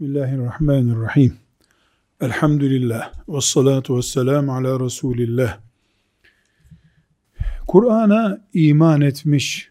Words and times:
Bismillahirrahmanirrahim. 0.00 1.36
Elhamdülillah. 2.20 3.12
Ve 3.28 3.40
salatu 3.40 3.96
ve 3.96 4.02
selamu 4.02 4.54
ala 4.56 4.80
Resulillah. 4.80 5.58
Kur'an'a 7.66 8.48
iman 8.52 9.00
etmiş 9.00 9.70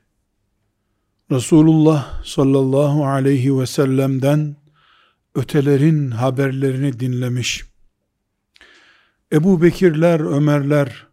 Resulullah 1.32 2.24
sallallahu 2.24 3.06
aleyhi 3.06 3.60
ve 3.60 3.66
sellem'den 3.66 4.56
ötelerin 5.36 6.12
haberlerini 6.12 7.00
dinlemiş. 7.00 7.66
Ebu 9.34 9.62
Bekirler, 9.62 10.20
Ömerler, 10.20 11.08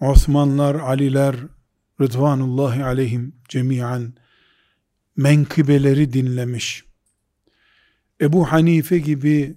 Osmanlar, 0.00 0.74
Aliler, 0.74 1.36
Rıdvanullahi 2.00 2.84
aleyhim 2.84 3.34
cemiyen 3.48 4.12
menkıbeleri 5.16 6.12
dinlemiş. 6.12 6.85
Ebu 8.20 8.52
Hanife 8.52 8.98
gibi 8.98 9.56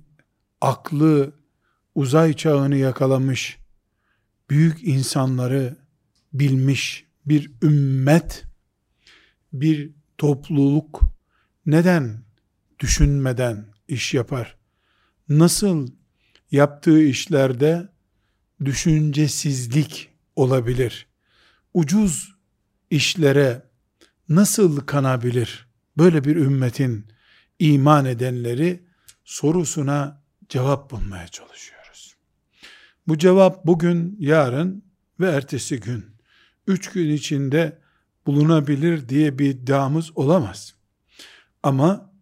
aklı 0.61 1.33
uzay 1.95 2.33
çağını 2.33 2.75
yakalamış 2.75 3.57
büyük 4.49 4.83
insanları 4.83 5.77
bilmiş 6.33 7.05
bir 7.25 7.51
ümmet, 7.63 8.43
bir 9.53 9.91
topluluk 10.17 11.01
neden 11.65 12.23
düşünmeden 12.79 13.65
iş 13.87 14.13
yapar? 14.13 14.57
Nasıl 15.29 15.87
yaptığı 16.51 17.03
işlerde 17.03 17.89
düşüncesizlik 18.65 20.09
olabilir? 20.35 21.07
Ucuz 21.73 22.35
işlere 22.89 23.63
nasıl 24.29 24.79
kanabilir? 24.79 25.67
Böyle 25.97 26.23
bir 26.23 26.35
ümmetin 26.35 27.05
iman 27.59 28.05
edenleri 28.05 28.83
sorusuna 29.23 30.21
cevap 30.49 30.91
bulmaya 30.91 31.27
çalışıyoruz. 31.27 32.15
Bu 33.07 33.17
cevap 33.17 33.65
bugün, 33.65 34.15
yarın 34.19 34.83
ve 35.19 35.29
ertesi 35.29 35.79
gün, 35.79 36.05
üç 36.67 36.91
gün 36.91 37.09
içinde 37.09 37.79
bulunabilir 38.25 39.09
diye 39.09 39.39
bir 39.39 39.49
iddiamız 39.49 40.17
olamaz. 40.17 40.75
Ama 41.63 42.13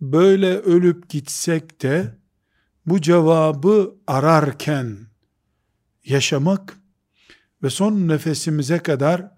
böyle 0.00 0.58
ölüp 0.58 1.08
gitsek 1.08 1.82
de 1.82 2.18
bu 2.86 3.00
cevabı 3.00 3.94
ararken 4.06 4.96
yaşamak 6.04 6.76
ve 7.62 7.70
son 7.70 8.08
nefesimize 8.08 8.78
kadar 8.78 9.30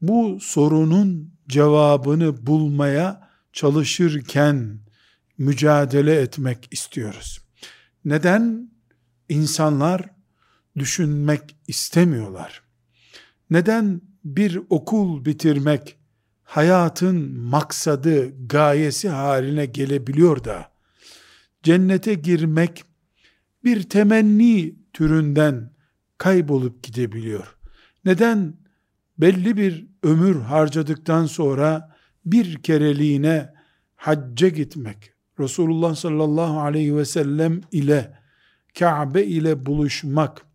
bu 0.00 0.38
sorunun 0.40 1.34
cevabını 1.48 2.46
bulmaya 2.46 3.29
çalışırken 3.52 4.80
mücadele 5.38 6.20
etmek 6.20 6.68
istiyoruz. 6.70 7.40
Neden 8.04 8.70
insanlar 9.28 10.02
düşünmek 10.78 11.56
istemiyorlar? 11.66 12.62
Neden 13.50 14.00
bir 14.24 14.60
okul 14.70 15.24
bitirmek 15.24 15.98
hayatın 16.42 17.38
maksadı, 17.38 18.46
gayesi 18.46 19.08
haline 19.08 19.66
gelebiliyor 19.66 20.44
da 20.44 20.72
cennete 21.62 22.14
girmek 22.14 22.84
bir 23.64 23.82
temenni 23.82 24.74
türünden 24.92 25.72
kaybolup 26.18 26.82
gidebiliyor? 26.82 27.56
Neden 28.04 28.54
belli 29.18 29.56
bir 29.56 29.86
ömür 30.02 30.40
harcadıktan 30.40 31.26
sonra 31.26 31.96
bir 32.32 32.62
kereliğine 32.62 33.52
hacca 33.96 34.48
gitmek, 34.48 35.12
Resulullah 35.40 35.94
sallallahu 35.94 36.60
aleyhi 36.60 36.96
ve 36.96 37.04
sellem 37.04 37.60
ile 37.72 38.18
Kabe 38.78 39.24
ile 39.24 39.66
buluşmak 39.66 40.46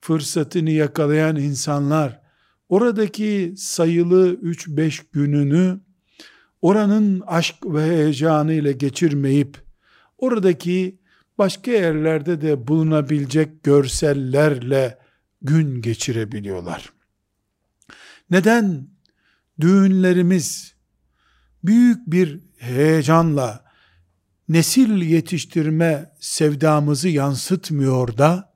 fırsatını 0.00 0.70
yakalayan 0.70 1.36
insanlar 1.36 2.20
oradaki 2.68 3.54
sayılı 3.56 4.34
3-5 4.34 5.02
gününü 5.12 5.80
oranın 6.62 7.20
aşk 7.26 7.56
ve 7.64 7.82
heyecanı 7.82 8.52
ile 8.52 8.72
geçirmeyip 8.72 9.58
oradaki 10.18 10.98
başka 11.38 11.70
yerlerde 11.70 12.40
de 12.40 12.68
bulunabilecek 12.68 13.62
görsellerle 13.62 14.98
gün 15.42 15.82
geçirebiliyorlar. 15.82 16.92
Neden 18.30 18.88
düğünlerimiz 19.60 20.77
büyük 21.68 22.06
bir 22.06 22.40
heyecanla 22.58 23.64
nesil 24.48 25.02
yetiştirme 25.02 26.12
sevdamızı 26.20 27.08
yansıtmıyor 27.08 28.18
da 28.18 28.54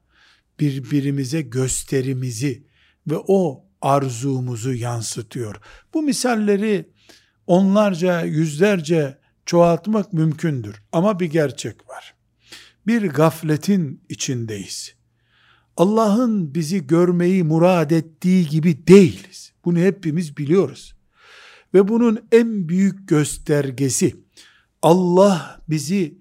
birbirimize 0.60 1.42
gösterimizi 1.42 2.66
ve 3.10 3.14
o 3.26 3.64
arzumuzu 3.80 4.72
yansıtıyor. 4.72 5.56
Bu 5.94 6.02
misalleri 6.02 6.90
onlarca, 7.46 8.22
yüzlerce 8.22 9.18
çoğaltmak 9.46 10.12
mümkündür. 10.12 10.82
Ama 10.92 11.20
bir 11.20 11.26
gerçek 11.26 11.88
var. 11.88 12.14
Bir 12.86 13.02
gafletin 13.02 14.04
içindeyiz. 14.08 14.94
Allah'ın 15.76 16.54
bizi 16.54 16.86
görmeyi 16.86 17.44
murad 17.44 17.90
ettiği 17.90 18.48
gibi 18.48 18.86
değiliz. 18.86 19.52
Bunu 19.64 19.78
hepimiz 19.78 20.36
biliyoruz. 20.36 20.94
Ve 21.74 21.88
bunun 21.88 22.18
en 22.32 22.68
büyük 22.68 23.08
göstergesi 23.08 24.16
Allah 24.82 25.60
bizi 25.68 26.18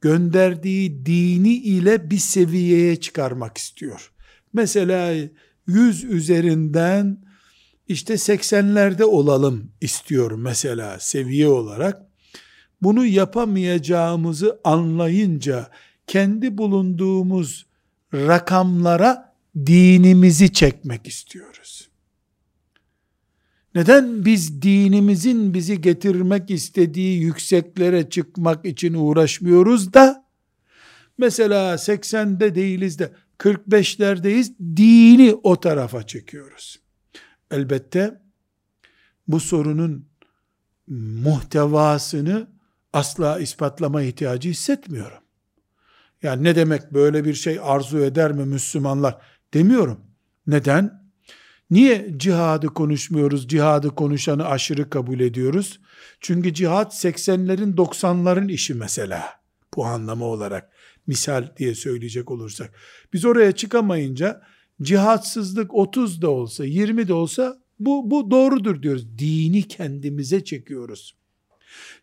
gönderdiği 0.00 1.06
dini 1.06 1.54
ile 1.54 2.10
bir 2.10 2.18
seviyeye 2.18 2.96
çıkarmak 2.96 3.58
istiyor. 3.58 4.12
Mesela 4.52 5.28
100 5.66 6.04
üzerinden 6.04 7.24
işte 7.88 8.14
80'lerde 8.14 9.04
olalım 9.04 9.70
istiyor 9.80 10.32
mesela 10.32 11.00
seviye 11.00 11.48
olarak. 11.48 12.02
Bunu 12.82 13.06
yapamayacağımızı 13.06 14.60
anlayınca 14.64 15.70
kendi 16.06 16.58
bulunduğumuz 16.58 17.66
rakamlara 18.14 19.34
dinimizi 19.56 20.52
çekmek 20.52 21.06
istiyoruz. 21.06 21.83
Neden 23.74 24.24
biz 24.24 24.62
dinimizin 24.62 25.54
bizi 25.54 25.80
getirmek 25.80 26.50
istediği 26.50 27.22
yükseklere 27.22 28.10
çıkmak 28.10 28.64
için 28.64 28.94
uğraşmıyoruz 28.94 29.92
da 29.92 30.24
mesela 31.18 31.74
80'de 31.74 32.54
değiliz 32.54 32.98
de 32.98 33.12
45'lerdeyiz 33.38 34.52
dini 34.76 35.34
o 35.42 35.60
tarafa 35.60 36.06
çekiyoruz. 36.06 36.80
Elbette 37.50 38.20
bu 39.28 39.40
sorunun 39.40 40.08
muhtevasını 40.88 42.48
asla 42.92 43.38
ispatlama 43.38 44.02
ihtiyacı 44.02 44.48
hissetmiyorum. 44.48 45.18
Yani 46.22 46.44
ne 46.44 46.56
demek 46.56 46.94
böyle 46.94 47.24
bir 47.24 47.34
şey 47.34 47.58
arzu 47.62 47.98
eder 47.98 48.32
mi 48.32 48.44
Müslümanlar 48.44 49.20
demiyorum. 49.54 50.00
Neden? 50.46 51.03
Niye 51.70 52.14
cihadı 52.16 52.66
konuşmuyoruz? 52.66 53.48
Cihadı 53.48 53.88
konuşanı 53.90 54.48
aşırı 54.48 54.90
kabul 54.90 55.20
ediyoruz. 55.20 55.80
Çünkü 56.20 56.54
cihad 56.54 56.90
80'lerin 56.90 57.74
90'ların 57.74 58.52
işi 58.52 58.74
mesela. 58.74 59.24
Bu 59.76 59.84
anlamı 59.84 60.24
olarak. 60.24 60.70
Misal 61.06 61.56
diye 61.56 61.74
söyleyecek 61.74 62.30
olursak. 62.30 62.72
Biz 63.12 63.24
oraya 63.24 63.52
çıkamayınca 63.52 64.42
cihatsızlık 64.82 65.74
30 65.74 66.22
da 66.22 66.30
olsa 66.30 66.64
20 66.64 67.08
de 67.08 67.14
olsa 67.14 67.58
bu, 67.80 68.10
bu 68.10 68.30
doğrudur 68.30 68.82
diyoruz. 68.82 69.18
Dini 69.18 69.62
kendimize 69.62 70.44
çekiyoruz. 70.44 71.16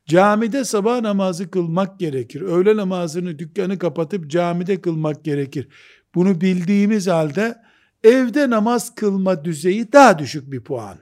Camide 0.06 0.66
sabah 0.66 1.02
namazı 1.02 1.52
kılmak 1.52 2.00
gerekir. 2.00 2.42
Öğle 2.42 2.76
namazını 2.76 3.40
dükkanı 3.40 3.80
kapatıp 3.80 4.30
camide 4.30 4.82
kılmak 4.82 5.26
gerekir. 5.26 5.68
Bunu 6.16 6.42
bildiğimiz 6.42 7.08
halde 7.08 7.56
evde 8.04 8.50
namaz 8.50 8.96
kılma 8.96 9.46
düzeyi 9.46 9.92
daha 9.92 10.20
düşük 10.20 10.52
bir 10.52 10.62
puan. 10.62 10.98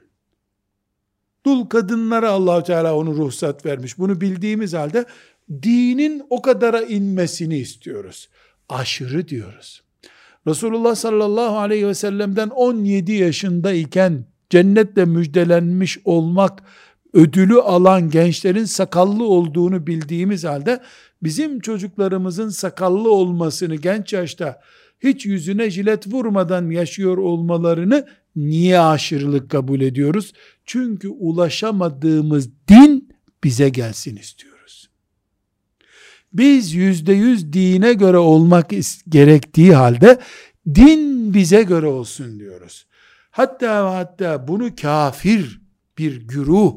Dul 1.46 1.66
kadınlara 1.66 2.30
Allahu 2.30 2.64
Teala 2.64 2.96
onu 2.96 3.16
ruhsat 3.16 3.66
vermiş. 3.66 3.98
Bunu 3.98 4.22
bildiğimiz 4.22 4.74
halde 4.74 5.06
dinin 5.64 6.24
o 6.30 6.42
kadara 6.42 6.82
inmesini 6.82 7.58
istiyoruz. 7.58 8.30
Aşırı 8.70 9.28
diyoruz. 9.28 9.84
Resulullah 10.48 10.96
sallallahu 10.96 11.58
aleyhi 11.58 11.88
ve 11.88 11.94
sellem'den 11.94 12.50
17 12.50 13.12
yaşındayken 13.12 14.26
cennetle 14.50 15.06
müjdelenmiş 15.06 16.00
olmak 16.06 16.64
ödülü 17.14 17.60
alan 17.60 18.10
gençlerin 18.10 18.66
sakallı 18.66 19.24
olduğunu 19.24 19.88
bildiğimiz 19.88 20.44
halde 20.44 20.82
bizim 21.24 21.60
çocuklarımızın 21.60 22.50
sakallı 22.50 23.12
olmasını 23.12 23.76
genç 23.76 24.14
yaşta 24.14 24.62
hiç 25.00 25.26
yüzüne 25.26 25.70
jilet 25.70 26.08
vurmadan 26.08 26.70
yaşıyor 26.70 27.18
olmalarını 27.18 28.08
niye 28.36 28.80
aşırılık 28.80 29.52
kabul 29.52 29.82
ediyoruz? 29.82 30.34
Çünkü 30.66 31.08
ulaşamadığımız 31.08 32.50
din 32.68 33.10
bize 33.44 33.70
gelsin 33.70 34.16
istiyoruz. 34.16 34.90
Biz 36.34 36.74
yüzde 36.74 37.14
yüz 37.14 37.54
dine 37.54 37.94
göre 37.94 38.18
olmak 38.18 38.72
gerektiği 39.10 39.76
halde 39.76 40.20
din 40.76 41.34
bize 41.34 41.64
göre 41.64 41.86
olsun 41.86 42.40
diyoruz. 42.40 42.86
Hatta 43.32 43.96
hatta 43.96 44.48
bunu 44.48 44.76
kafir 44.76 45.62
bir 45.98 46.28
güruh 46.28 46.76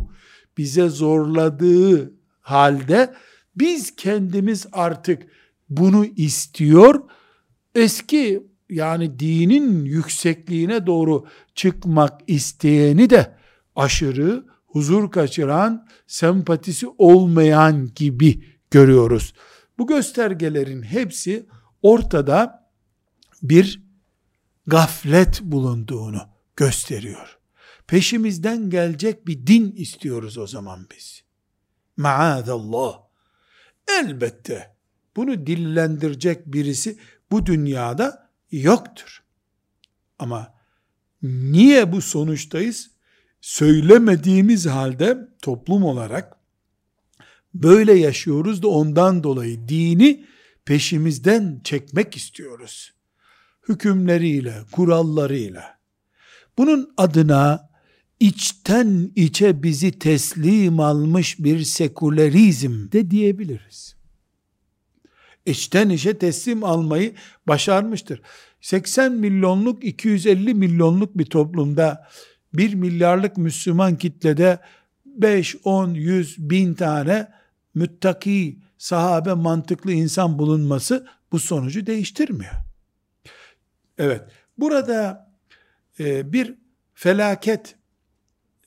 bize 0.58 0.88
zorladığı 0.88 2.12
halde 2.40 3.14
biz 3.56 3.96
kendimiz 3.96 4.66
artık 4.72 5.22
bunu 5.68 6.06
istiyor. 6.16 7.00
Eski 7.74 8.46
yani 8.70 9.18
dinin 9.18 9.84
yüksekliğine 9.84 10.86
doğru 10.86 11.26
çıkmak 11.54 12.20
isteyeni 12.26 13.10
de 13.10 13.34
aşırı 13.76 14.46
huzur 14.66 15.10
kaçıran, 15.10 15.86
sempatisi 16.06 16.86
olmayan 16.98 17.90
gibi 17.94 18.44
görüyoruz. 18.70 19.34
Bu 19.78 19.86
göstergelerin 19.86 20.82
hepsi 20.82 21.46
ortada 21.82 22.68
bir 23.42 23.82
gaflet 24.66 25.42
bulunduğunu 25.42 26.20
gösteriyor. 26.56 27.38
Peşimizden 27.86 28.70
gelecek 28.70 29.26
bir 29.26 29.46
din 29.46 29.72
istiyoruz 29.72 30.38
o 30.38 30.46
zaman 30.46 30.86
biz. 30.96 31.22
Maazallah. 31.96 33.00
Elbette 34.00 34.76
bunu 35.16 35.46
dillendirecek 35.46 36.46
birisi 36.46 36.98
bu 37.32 37.46
dünyada 37.46 38.30
yoktur. 38.52 39.22
Ama 40.18 40.54
niye 41.22 41.92
bu 41.92 42.00
sonuçtayız? 42.00 42.90
Söylemediğimiz 43.40 44.66
halde 44.66 45.18
toplum 45.42 45.84
olarak 45.84 46.36
böyle 47.54 47.92
yaşıyoruz 47.92 48.62
da 48.62 48.68
ondan 48.68 49.22
dolayı 49.22 49.68
dini 49.68 50.26
peşimizden 50.64 51.60
çekmek 51.64 52.16
istiyoruz. 52.16 52.92
Hükümleriyle, 53.68 54.54
kurallarıyla. 54.72 55.78
Bunun 56.58 56.94
adına 56.96 57.70
içten 58.20 59.12
içe 59.16 59.62
bizi 59.62 59.98
teslim 59.98 60.80
almış 60.80 61.38
bir 61.38 61.62
sekülerizm 61.62 62.92
de 62.92 63.10
diyebiliriz. 63.10 64.01
İçten 65.46 65.88
içe 65.88 66.18
teslim 66.18 66.64
almayı 66.64 67.14
başarmıştır. 67.48 68.22
80 68.60 69.12
milyonluk 69.12 69.84
250 69.84 70.54
milyonluk 70.54 71.18
bir 71.18 71.24
toplumda 71.24 72.08
1 72.54 72.74
milyarlık 72.74 73.36
Müslüman 73.36 73.96
kitlede 73.96 74.58
5, 75.06 75.56
10, 75.64 75.94
100, 75.94 76.50
bin 76.50 76.74
tane 76.74 77.28
müttaki, 77.74 78.58
sahabe 78.78 79.32
mantıklı 79.32 79.92
insan 79.92 80.38
bulunması 80.38 81.06
bu 81.32 81.38
sonucu 81.38 81.86
değiştirmiyor. 81.86 82.52
Evet, 83.98 84.22
burada 84.58 85.30
e, 86.00 86.32
bir 86.32 86.54
felaket 86.94 87.76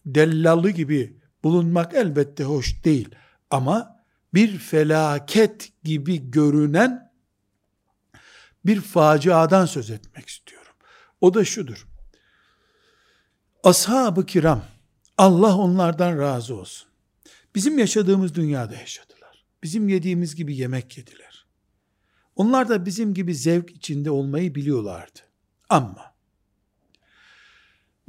dellalı 0.06 0.70
gibi 0.70 1.18
bulunmak 1.44 1.94
elbette 1.94 2.44
hoş 2.44 2.84
değil. 2.86 3.10
Ama 3.50 3.95
bir 4.36 4.58
felaket 4.58 5.84
gibi 5.84 6.32
görünen 6.32 7.12
bir 8.66 8.82
faciadan 8.82 9.66
söz 9.66 9.90
etmek 9.90 10.30
istiyorum. 10.30 10.74
O 11.22 11.34
da 11.34 11.46
şudur. 11.46 11.88
Ashab-ı 13.64 14.26
kiram, 14.26 14.64
Allah 15.18 15.58
onlardan 15.58 16.20
razı 16.20 16.56
olsun. 16.56 16.90
Bizim 17.56 17.80
yaşadığımız 17.80 18.36
dünyada 18.36 18.76
yaşadılar. 18.76 19.46
Bizim 19.64 19.90
yediğimiz 19.90 20.36
gibi 20.36 20.56
yemek 20.56 20.98
yediler. 20.98 21.46
Onlar 22.36 22.70
da 22.70 22.86
bizim 22.86 23.14
gibi 23.14 23.36
zevk 23.36 23.72
içinde 23.72 24.12
olmayı 24.12 24.56
biliyorlardı. 24.56 25.20
Ama 25.70 26.16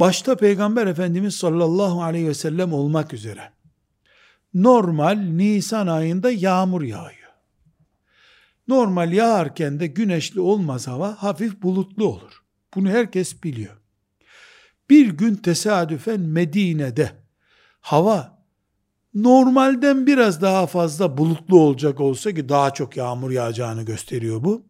başta 0.00 0.36
Peygamber 0.36 0.86
Efendimiz 0.86 1.36
sallallahu 1.36 2.02
aleyhi 2.02 2.28
ve 2.28 2.34
sellem 2.34 2.72
olmak 2.72 3.12
üzere 3.12 3.55
normal 4.56 5.16
Nisan 5.16 5.86
ayında 5.86 6.30
yağmur 6.30 6.82
yağıyor. 6.82 7.32
Normal 8.68 9.12
yağarken 9.12 9.80
de 9.80 9.86
güneşli 9.86 10.40
olmaz 10.40 10.88
hava, 10.88 11.22
hafif 11.22 11.62
bulutlu 11.62 12.08
olur. 12.08 12.42
Bunu 12.74 12.88
herkes 12.88 13.42
biliyor. 13.42 13.76
Bir 14.90 15.08
gün 15.08 15.34
tesadüfen 15.34 16.20
Medine'de 16.20 17.12
hava 17.80 18.42
normalden 19.14 20.06
biraz 20.06 20.42
daha 20.42 20.66
fazla 20.66 21.18
bulutlu 21.18 21.60
olacak 21.60 22.00
olsa 22.00 22.34
ki 22.34 22.48
daha 22.48 22.74
çok 22.74 22.96
yağmur 22.96 23.30
yağacağını 23.30 23.82
gösteriyor 23.82 24.44
bu. 24.44 24.66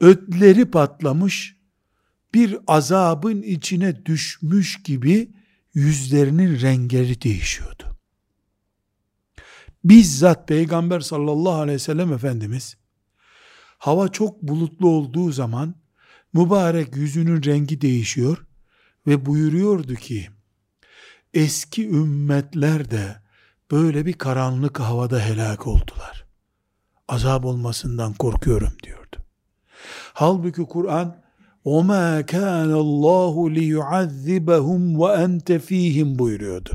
Ötleri 0.00 0.70
patlamış, 0.70 1.56
bir 2.34 2.58
azabın 2.66 3.42
içine 3.42 4.06
düşmüş 4.06 4.82
gibi 4.82 5.30
yüzlerinin 5.74 6.60
renkleri 6.60 7.22
değişiyordu. 7.22 7.91
Bizzat 9.84 10.48
Peygamber 10.48 11.00
sallallahu 11.00 11.54
aleyhi 11.54 11.74
ve 11.74 11.78
sellem 11.78 12.12
Efendimiz 12.12 12.76
hava 13.78 14.08
çok 14.08 14.42
bulutlu 14.42 14.88
olduğu 14.88 15.32
zaman 15.32 15.74
mübarek 16.32 16.96
yüzünün 16.96 17.44
rengi 17.44 17.80
değişiyor 17.80 18.46
ve 19.06 19.26
buyuruyordu 19.26 19.94
ki 19.94 20.28
eski 21.34 21.88
ümmetler 21.88 22.90
de 22.90 23.22
böyle 23.70 24.06
bir 24.06 24.12
karanlık 24.12 24.80
havada 24.80 25.20
helak 25.20 25.66
oldular. 25.66 26.26
Azap 27.08 27.44
olmasından 27.44 28.14
korkuyorum 28.14 28.72
diyordu. 28.82 29.16
Halbuki 30.14 30.62
Kur'an 30.62 31.21
وَمَا 31.71 32.21
كَانَ 32.21 32.71
اللّٰهُ 32.85 33.35
لِيُعَذِّبَهُمْ 33.57 34.81
وَاَنْتَ 35.01 35.49
ف۪يهِمْ 35.67 36.19
buyuruyordu. 36.19 36.71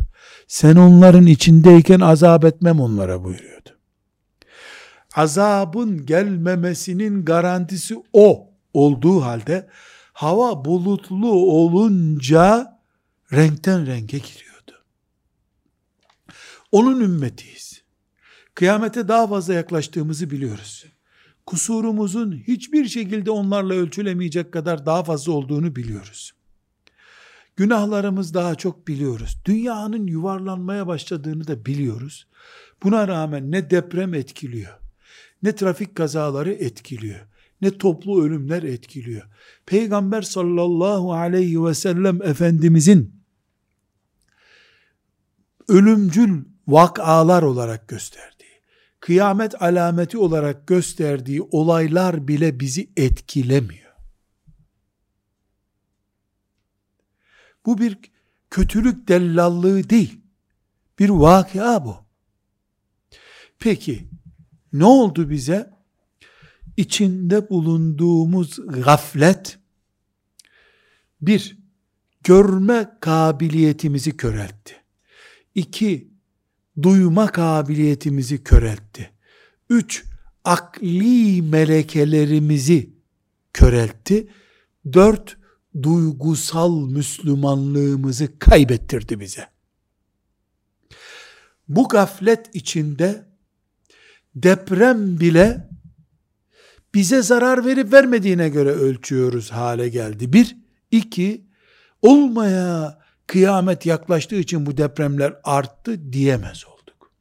Sen 0.48 0.76
onların 0.76 1.26
içindeyken 1.26 2.00
azap 2.00 2.44
etmem 2.44 2.80
onlara 2.80 3.24
buyuruyordu. 3.24 3.70
Azabın 5.16 6.06
gelmemesinin 6.06 7.24
garantisi 7.24 7.96
o 8.12 8.50
olduğu 8.72 9.20
halde 9.20 9.68
hava 10.12 10.64
bulutlu 10.64 11.32
olunca 11.32 12.78
renkten 13.32 13.86
renge 13.86 14.18
giriyordu. 14.18 14.72
Onun 16.72 17.00
ümmetiyiz. 17.00 17.82
Kıyamete 18.54 19.08
daha 19.08 19.26
fazla 19.26 19.54
yaklaştığımızı 19.54 20.30
biliyoruz 20.30 20.84
kusurumuzun 21.47 22.43
hiçbir 22.47 22.85
şekilde 22.85 23.31
onlarla 23.31 23.73
ölçülemeyecek 23.73 24.51
kadar 24.51 24.85
daha 24.85 25.03
fazla 25.03 25.31
olduğunu 25.31 25.75
biliyoruz. 25.75 26.33
Günahlarımız 27.55 28.33
daha 28.33 28.55
çok 28.55 28.87
biliyoruz. 28.87 29.37
Dünyanın 29.45 30.07
yuvarlanmaya 30.07 30.87
başladığını 30.87 31.47
da 31.47 31.65
biliyoruz. 31.65 32.27
Buna 32.83 33.07
rağmen 33.07 33.51
ne 33.51 33.69
deprem 33.69 34.13
etkiliyor, 34.13 34.79
ne 35.43 35.55
trafik 35.55 35.95
kazaları 35.95 36.53
etkiliyor, 36.53 37.27
ne 37.61 37.77
toplu 37.77 38.23
ölümler 38.23 38.63
etkiliyor. 38.63 39.23
Peygamber 39.65 40.21
sallallahu 40.21 41.13
aleyhi 41.13 41.63
ve 41.63 41.73
sellem 41.73 42.21
Efendimizin 42.21 43.23
ölümcül 45.67 46.43
vakalar 46.67 47.43
olarak 47.43 47.87
gösterdi 47.87 48.36
kıyamet 49.07 49.61
alameti 49.61 50.17
olarak 50.17 50.67
gösterdiği 50.67 51.41
olaylar 51.41 52.27
bile 52.27 52.59
bizi 52.59 52.89
etkilemiyor. 52.97 53.93
Bu 57.65 57.77
bir 57.77 57.97
kötülük 58.49 59.07
dellallığı 59.07 59.89
değil. 59.89 60.21
Bir 60.99 61.09
vakia 61.09 61.85
bu. 61.85 61.97
Peki 63.59 64.07
ne 64.73 64.85
oldu 64.85 65.29
bize? 65.29 65.73
İçinde 66.77 67.49
bulunduğumuz 67.49 68.59
gaflet 68.67 69.59
bir, 71.21 71.57
görme 72.23 72.97
kabiliyetimizi 72.99 74.17
köreltti. 74.17 74.75
İki, 75.55 76.16
duyma 76.83 77.27
kabiliyetimizi 77.27 78.43
köreltti. 78.43 79.11
Üç, 79.69 80.05
akli 80.43 81.41
melekelerimizi 81.41 82.89
köreltti. 83.53 84.27
Dört, 84.93 85.37
duygusal 85.83 86.79
Müslümanlığımızı 86.79 88.39
kaybettirdi 88.39 89.19
bize. 89.19 89.47
Bu 91.67 91.87
gaflet 91.87 92.55
içinde 92.55 93.25
deprem 94.35 95.19
bile 95.19 95.69
bize 96.93 97.21
zarar 97.21 97.65
verip 97.65 97.93
vermediğine 97.93 98.49
göre 98.49 98.69
ölçüyoruz 98.69 99.51
hale 99.51 99.89
geldi. 99.89 100.33
Bir, 100.33 100.57
iki, 100.91 101.47
olmaya 102.01 102.99
kıyamet 103.27 103.85
yaklaştığı 103.85 104.35
için 104.35 104.65
bu 104.65 104.77
depremler 104.77 105.33
arttı 105.43 106.13
diyemez 106.13 106.65
olduk. 106.65 107.11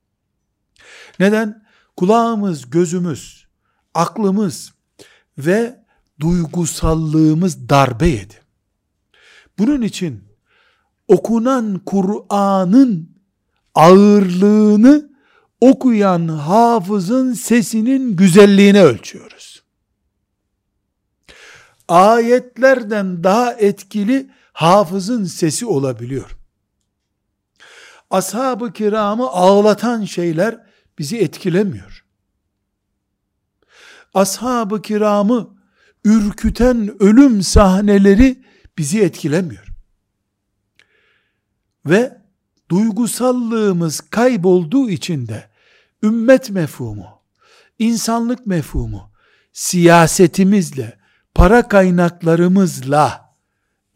Neden? 1.20 1.66
kulağımız, 1.96 2.70
gözümüz, 2.70 3.46
aklımız 3.94 4.72
ve 5.38 5.84
duygusallığımız 6.20 7.68
darbe 7.68 8.08
yedi. 8.08 8.34
Bunun 9.58 9.82
için 9.82 10.24
okunan 11.08 11.78
Kur'an'ın 11.86 13.16
ağırlığını 13.74 15.10
okuyan 15.60 16.28
hafızın 16.28 17.32
sesinin 17.32 18.16
güzelliğine 18.16 18.82
ölçüyoruz. 18.82 19.62
Ayetlerden 21.88 23.24
daha 23.24 23.52
etkili 23.52 24.30
hafızın 24.56 25.24
sesi 25.24 25.66
olabiliyor. 25.66 26.36
Ashab-ı 28.10 28.72
kiramı 28.72 29.28
ağlatan 29.28 30.04
şeyler 30.04 30.66
bizi 30.98 31.18
etkilemiyor. 31.18 32.04
Ashab-ı 34.14 34.82
kiramı 34.82 35.56
ürküten 36.04 37.02
ölüm 37.02 37.42
sahneleri 37.42 38.44
bizi 38.78 39.00
etkilemiyor. 39.02 39.66
Ve 41.86 42.18
duygusallığımız 42.70 44.00
kaybolduğu 44.00 44.90
için 44.90 45.28
de 45.28 45.50
ümmet 46.02 46.50
mefhumu, 46.50 47.22
insanlık 47.78 48.46
mefhumu, 48.46 49.10
siyasetimizle, 49.52 50.98
para 51.34 51.68
kaynaklarımızla 51.68 53.25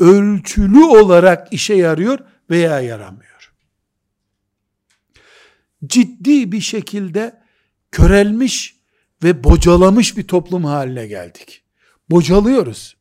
ölçülü 0.00 0.85
olarak 0.85 1.52
işe 1.52 1.75
yarıyor 1.75 2.19
veya 2.50 2.80
yaramıyor. 2.80 3.52
Ciddi 5.87 6.52
bir 6.52 6.61
şekilde 6.61 7.40
körelmiş 7.90 8.76
ve 9.23 9.45
bocalamış 9.45 10.16
bir 10.16 10.28
toplum 10.28 10.64
haline 10.64 11.07
geldik. 11.07 11.64
Bocalıyoruz. 12.11 12.97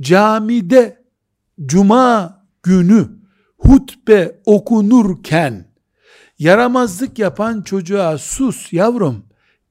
Camide 0.00 1.04
cuma 1.66 2.38
günü 2.62 3.08
hutbe 3.58 4.40
okunurken 4.44 5.68
yaramazlık 6.38 7.18
yapan 7.18 7.62
çocuğa 7.62 8.18
sus 8.18 8.72
yavrum 8.72 9.24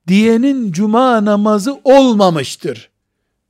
diyenin 0.08 0.72
cuma 0.72 1.26
namazı 1.26 1.80
olmamıştır. 1.84 2.97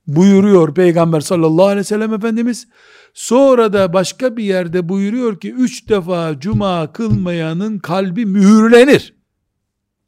Buyuruyor 0.08 0.74
Peygamber 0.74 1.20
sallallahu 1.20 1.66
aleyhi 1.66 1.80
ve 1.80 1.84
sellem 1.84 2.14
Efendimiz. 2.14 2.68
Sonra 3.14 3.72
da 3.72 3.92
başka 3.92 4.36
bir 4.36 4.44
yerde 4.44 4.88
buyuruyor 4.88 5.40
ki 5.40 5.52
üç 5.52 5.88
defa 5.88 6.40
cuma 6.40 6.92
kılmayanın 6.92 7.78
kalbi 7.78 8.26
mühürlenir. 8.26 9.14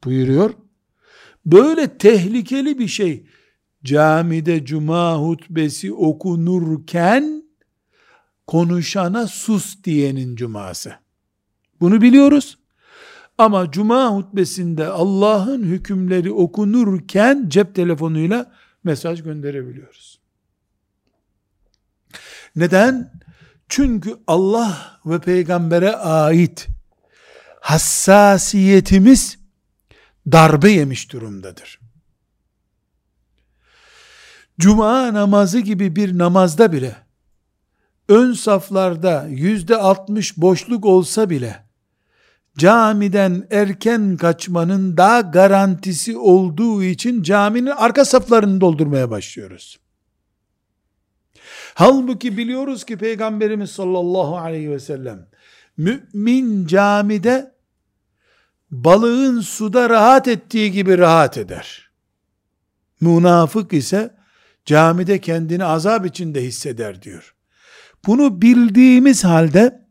Buyuruyor. 0.03 0.53
Böyle 1.45 1.97
tehlikeli 1.97 2.79
bir 2.79 2.87
şey 2.87 3.25
camide 3.83 4.65
cuma 4.65 5.17
hutbesi 5.17 5.93
okunurken 5.93 7.43
konuşana 8.47 9.27
sus 9.27 9.83
diyenin 9.83 10.35
cuması. 10.35 10.93
Bunu 11.81 12.01
biliyoruz. 12.01 12.57
Ama 13.37 13.71
cuma 13.71 14.15
hutbesinde 14.15 14.87
Allah'ın 14.87 15.63
hükümleri 15.63 16.31
okunurken 16.31 17.45
cep 17.49 17.75
telefonuyla 17.75 18.51
mesaj 18.83 19.23
gönderebiliyoruz. 19.23 20.19
Neden? 22.55 23.11
Çünkü 23.69 24.17
Allah 24.27 24.99
ve 25.05 25.19
peygambere 25.19 25.95
ait 25.95 26.67
hassasiyetimiz 27.61 29.39
darbe 30.31 30.71
yemiş 30.71 31.11
durumdadır. 31.11 31.79
Cuma 34.59 35.13
namazı 35.13 35.59
gibi 35.59 35.95
bir 35.95 36.17
namazda 36.17 36.71
bile 36.71 36.95
ön 38.09 38.33
saflarda 38.33 39.27
yüzde 39.29 39.75
altmış 39.75 40.37
boşluk 40.37 40.85
olsa 40.85 41.29
bile 41.29 41.70
camiden 42.57 43.47
erken 43.51 44.17
kaçmanın 44.17 44.97
daha 44.97 45.21
garantisi 45.21 46.17
olduğu 46.17 46.83
için 46.83 47.23
caminin 47.23 47.69
arka 47.69 48.05
saflarını 48.05 48.61
doldurmaya 48.61 49.09
başlıyoruz. 49.09 49.79
Halbuki 51.73 52.37
biliyoruz 52.37 52.83
ki 52.83 52.97
Peygamberimiz 52.97 53.71
sallallahu 53.71 54.37
aleyhi 54.37 54.71
ve 54.71 54.79
sellem 54.79 55.27
mümin 55.77 56.67
camide 56.67 57.51
balığın 58.71 59.41
suda 59.41 59.89
rahat 59.89 60.27
ettiği 60.27 60.71
gibi 60.71 60.97
rahat 60.97 61.37
eder. 61.37 61.91
Münafık 63.01 63.73
ise 63.73 64.15
camide 64.65 65.21
kendini 65.21 65.65
azap 65.65 66.05
içinde 66.05 66.43
hisseder 66.43 67.01
diyor. 67.01 67.35
Bunu 68.07 68.41
bildiğimiz 68.41 69.23
halde 69.23 69.85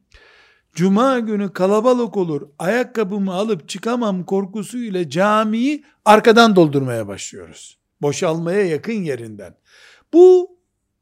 cuma 0.80 1.18
günü 1.18 1.52
kalabalık 1.52 2.16
olur, 2.16 2.48
ayakkabımı 2.58 3.32
alıp 3.32 3.68
çıkamam 3.68 4.24
korkusuyla 4.24 5.10
camiyi 5.10 5.84
arkadan 6.04 6.56
doldurmaya 6.56 7.08
başlıyoruz. 7.08 7.78
Boşalmaya 8.02 8.66
yakın 8.66 8.92
yerinden. 8.92 9.54
Bu 10.12 10.50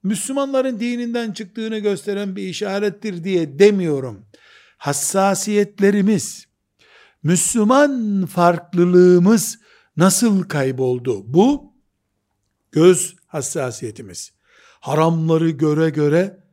Müslümanların 0.02 0.80
dininden 0.80 1.32
çıktığını 1.32 1.78
gösteren 1.78 2.36
bir 2.36 2.42
işarettir 2.42 3.24
diye 3.24 3.58
demiyorum. 3.58 4.26
Hassasiyetlerimiz, 4.78 6.46
Müslüman 7.22 8.26
farklılığımız 8.26 9.58
nasıl 9.96 10.42
kayboldu? 10.42 11.34
Bu 11.34 11.72
göz 12.72 13.16
hassasiyetimiz. 13.26 14.32
Haramları 14.80 15.50
göre 15.50 15.90
göre 15.90 16.48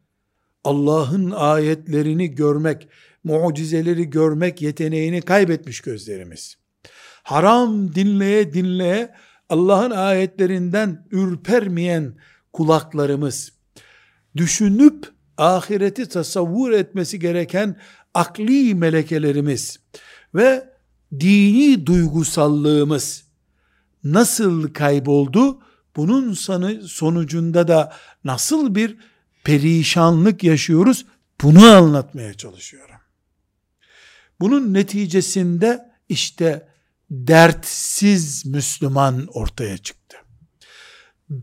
Allah'ın 0.64 1.32
ayetlerini 1.32 2.36
görmek, 2.36 2.88
mucizeleri 3.26 4.10
görmek 4.10 4.62
yeteneğini 4.62 5.22
kaybetmiş 5.22 5.82
gözlerimiz. 5.82 6.56
Haram 7.24 7.96
dinleye 7.96 8.54
dinleye 8.54 9.14
Allah'ın 9.50 9.92
ayetlerinden 9.92 11.08
ürpermeyen 11.12 12.16
kulaklarımız, 12.54 13.52
düşünüp 14.36 15.06
ahireti 15.38 16.06
tasavvur 16.06 16.72
etmesi 16.72 17.20
gereken 17.20 17.80
akli 18.14 18.76
melekelerimiz 18.76 19.80
ve 20.36 20.70
dini 21.20 21.86
duygusallığımız 21.86 23.24
nasıl 24.04 24.74
kayboldu? 24.74 25.60
Bunun 25.96 26.34
sonucunda 26.88 27.68
da 27.68 27.94
nasıl 28.24 28.76
bir 28.76 28.98
perişanlık 29.44 30.44
yaşıyoruz? 30.44 31.06
Bunu 31.42 31.66
anlatmaya 31.66 32.34
çalışıyorum. 32.34 32.95
Bunun 34.40 34.74
neticesinde 34.74 35.80
işte 36.10 36.68
dertsiz 37.12 38.46
Müslüman 38.46 39.28
ortaya 39.28 39.78
çıktı. 39.78 40.18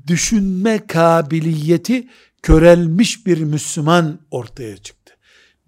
Düşünme 0.07 0.87
kabiliyeti 0.87 2.09
körelmiş 2.43 3.27
bir 3.27 3.39
Müslüman 3.39 4.21
ortaya 4.31 4.77
çıktı. 4.77 5.15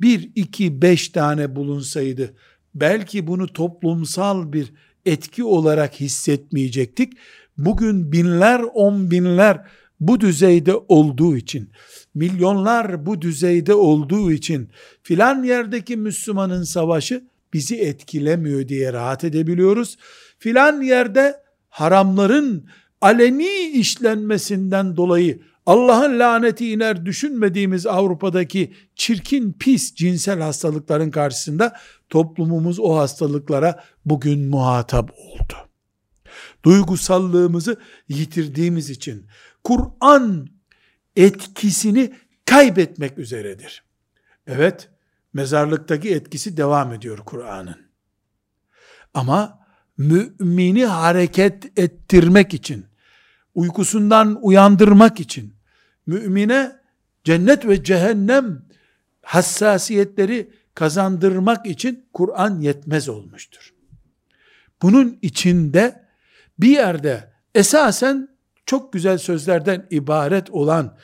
Bir, 0.00 0.30
iki, 0.34 0.82
beş 0.82 1.08
tane 1.08 1.56
bulunsaydı 1.56 2.34
belki 2.74 3.26
bunu 3.26 3.52
toplumsal 3.52 4.52
bir 4.52 4.72
etki 5.06 5.44
olarak 5.44 6.00
hissetmeyecektik. 6.00 7.12
Bugün 7.58 8.12
binler, 8.12 8.60
on 8.60 9.10
binler 9.10 9.66
bu 10.08 10.20
düzeyde 10.20 10.74
olduğu 10.88 11.36
için, 11.36 11.70
milyonlar 12.14 13.06
bu 13.06 13.22
düzeyde 13.22 13.74
olduğu 13.74 14.32
için 14.32 14.70
filan 15.02 15.42
yerdeki 15.42 15.96
Müslümanın 15.96 16.62
savaşı 16.62 17.24
bizi 17.52 17.76
etkilemiyor 17.76 18.68
diye 18.68 18.92
rahat 18.92 19.24
edebiliyoruz. 19.24 19.96
Filan 20.38 20.82
yerde 20.82 21.36
haramların 21.68 22.68
aleni 23.00 23.70
işlenmesinden 23.74 24.96
dolayı 24.96 25.40
Allah'ın 25.66 26.18
laneti 26.18 26.70
iner 26.72 27.06
düşünmediğimiz 27.06 27.86
Avrupa'daki 27.86 28.72
çirkin 28.96 29.52
pis 29.52 29.94
cinsel 29.94 30.40
hastalıkların 30.40 31.10
karşısında 31.10 31.76
toplumumuz 32.08 32.80
o 32.80 32.96
hastalıklara 32.96 33.84
bugün 34.04 34.48
muhatap 34.48 35.10
oldu. 35.10 35.54
Duygusallığımızı 36.64 37.76
yitirdiğimiz 38.08 38.90
için 38.90 39.26
Kur'an 39.64 40.48
etkisini 41.16 42.14
kaybetmek 42.44 43.18
üzeredir. 43.18 43.84
Evet, 44.46 44.90
mezarlıktaki 45.32 46.14
etkisi 46.14 46.56
devam 46.56 46.92
ediyor 46.92 47.18
Kur'an'ın. 47.18 47.84
Ama 49.14 49.66
mümini 49.98 50.86
hareket 50.86 51.78
ettirmek 51.78 52.54
için, 52.54 52.86
uykusundan 53.54 54.38
uyandırmak 54.42 55.20
için, 55.20 55.54
mümine 56.06 56.76
cennet 57.24 57.68
ve 57.68 57.84
cehennem 57.84 58.62
hassasiyetleri 59.22 60.50
kazandırmak 60.74 61.66
için 61.66 62.08
Kur'an 62.12 62.60
yetmez 62.60 63.08
olmuştur. 63.08 63.74
Bunun 64.82 65.18
içinde 65.22 66.04
bir 66.58 66.68
yerde 66.68 67.32
esasen 67.54 68.33
çok 68.66 68.92
güzel 68.92 69.18
sözlerden 69.18 69.86
ibaret 69.90 70.50
olan 70.50 70.96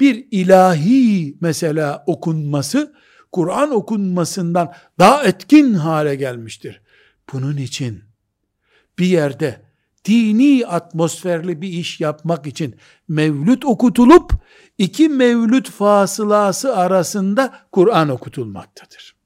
bir 0.00 0.28
ilahi 0.30 1.36
mesela 1.40 2.04
okunması 2.06 2.94
Kur'an 3.32 3.70
okunmasından 3.70 4.72
daha 4.98 5.24
etkin 5.24 5.74
hale 5.74 6.14
gelmiştir. 6.14 6.80
Bunun 7.32 7.56
için 7.56 8.02
bir 8.98 9.06
yerde 9.06 9.62
dini 10.04 10.66
atmosferli 10.66 11.62
bir 11.62 11.68
iş 11.68 12.00
yapmak 12.00 12.46
için 12.46 12.76
mevlüt 13.08 13.64
okutulup 13.64 14.32
iki 14.78 15.08
mevlüt 15.08 15.70
fasılası 15.70 16.76
arasında 16.76 17.58
Kur'an 17.72 18.08
okutulmaktadır. 18.08 19.16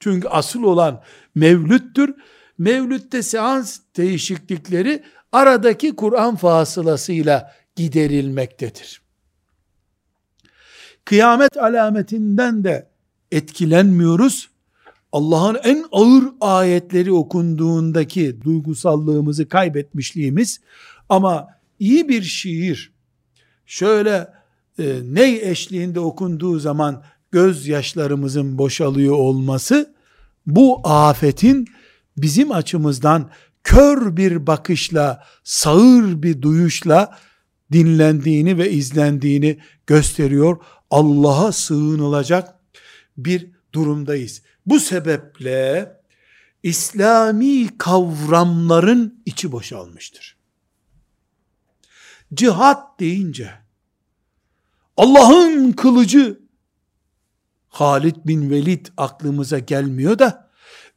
Çünkü 0.00 0.28
asıl 0.28 0.62
olan 0.62 1.02
mevlüttür. 1.34 2.14
Mevlütte 2.58 3.22
seans 3.22 3.80
değişiklikleri 3.96 5.02
aradaki 5.32 5.96
Kur'an 5.96 6.36
fasılasıyla 6.36 7.52
giderilmektedir. 7.76 9.02
Kıyamet 11.04 11.56
alametinden 11.56 12.64
de 12.64 12.88
etkilenmiyoruz. 13.32 14.50
Allah'ın 15.12 15.58
en 15.64 15.84
ağır 15.92 16.24
ayetleri 16.40 17.12
okunduğundaki 17.12 18.42
duygusallığımızı 18.42 19.48
kaybetmişliğimiz 19.48 20.60
ama 21.08 21.48
iyi 21.78 22.08
bir 22.08 22.22
şiir 22.22 22.92
şöyle 23.66 24.28
e, 24.78 24.84
ney 25.04 25.50
eşliğinde 25.50 26.00
okunduğu 26.00 26.58
zaman 26.58 27.02
gözyaşlarımızın 27.30 28.58
boşalıyor 28.58 29.14
olması 29.14 29.94
bu 30.46 30.80
afetin 30.88 31.66
bizim 32.16 32.52
açımızdan 32.52 33.30
kör 33.64 34.16
bir 34.16 34.46
bakışla, 34.46 35.26
sağır 35.44 36.22
bir 36.22 36.42
duyuşla 36.42 37.18
dinlendiğini 37.72 38.58
ve 38.58 38.70
izlendiğini 38.70 39.58
gösteriyor. 39.86 40.56
Allah'a 40.90 41.52
sığınılacak 41.52 42.54
bir 43.16 43.50
durumdayız. 43.72 44.42
Bu 44.66 44.80
sebeple 44.80 45.92
İslami 46.62 47.78
kavramların 47.78 49.22
içi 49.26 49.52
boşalmıştır. 49.52 50.36
Cihat 52.34 53.00
deyince 53.00 53.50
Allah'ın 54.96 55.72
kılıcı 55.72 56.40
Halid 57.68 58.16
bin 58.24 58.50
Velid 58.50 58.86
aklımıza 58.96 59.58
gelmiyor 59.58 60.18
da 60.18 60.50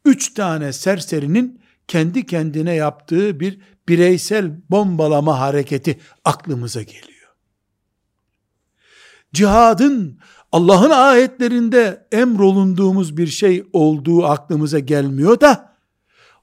üç 0.05 0.33
tane 0.33 0.73
serserinin 0.73 1.61
kendi 1.87 2.25
kendine 2.25 2.73
yaptığı 2.73 3.39
bir 3.39 3.59
bireysel 3.87 4.51
bombalama 4.69 5.39
hareketi 5.39 5.99
aklımıza 6.25 6.81
geliyor. 6.81 7.35
Cihadın 9.33 10.19
Allah'ın 10.51 10.89
ayetlerinde 10.89 12.07
emrolunduğumuz 12.11 13.17
bir 13.17 13.27
şey 13.27 13.63
olduğu 13.73 14.25
aklımıza 14.25 14.79
gelmiyor 14.79 15.39
da 15.39 15.75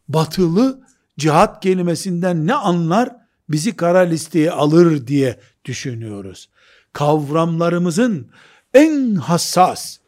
batılı 0.08 0.82
cihat 1.18 1.62
kelimesinden 1.62 2.46
ne 2.46 2.54
anlar 2.54 3.16
bizi 3.48 3.76
kara 3.76 3.98
listeye 3.98 4.50
alır 4.50 5.06
diye 5.06 5.40
düşünüyoruz. 5.64 6.50
Kavramlarımızın 6.92 8.30
en 8.74 9.14
hassas, 9.14 9.98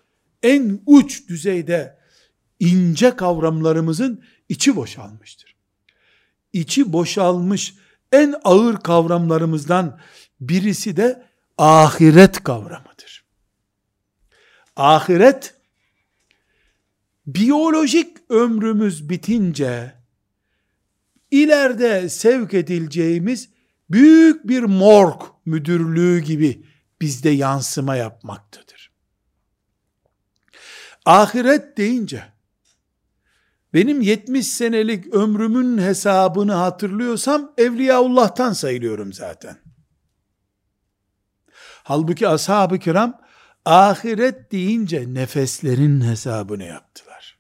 en 0.43 0.81
uç 0.87 1.29
düzeyde 1.29 1.99
ince 2.61 3.17
kavramlarımızın 3.17 4.23
içi 4.49 4.77
boşalmıştır. 4.77 5.57
İçi 6.53 6.93
boşalmış 6.93 7.75
en 8.13 8.35
ağır 8.45 8.81
kavramlarımızdan 8.81 10.01
birisi 10.41 10.97
de 10.97 11.27
ahiret 11.59 12.43
kavramıdır. 12.43 13.25
Ahiret 14.77 15.55
biyolojik 17.27 18.17
ömrümüz 18.29 19.09
bitince 19.09 19.95
ileride 21.31 22.09
sevk 22.09 22.55
edileceğimiz 22.55 23.49
büyük 23.91 24.49
bir 24.49 24.63
morg 24.63 25.23
müdürlüğü 25.45 26.21
gibi 26.21 26.67
bizde 27.01 27.31
yansıma 27.31 27.97
yapmaktadır. 27.97 28.93
Ahiret 31.05 31.77
deyince 31.77 32.34
benim 33.75 34.01
70 34.01 34.47
senelik 34.47 35.15
ömrümün 35.15 35.79
hesabını 35.79 36.53
hatırlıyorsam 36.53 37.53
Evliyaullah'tan 37.59 38.53
sayılıyorum 38.53 39.13
zaten. 39.13 39.57
Halbuki 41.83 42.29
ashab-ı 42.29 42.79
kiram 42.79 43.21
ahiret 43.65 44.53
deyince 44.53 45.15
nefeslerin 45.15 46.01
hesabını 46.01 46.65
yaptılar. 46.65 47.39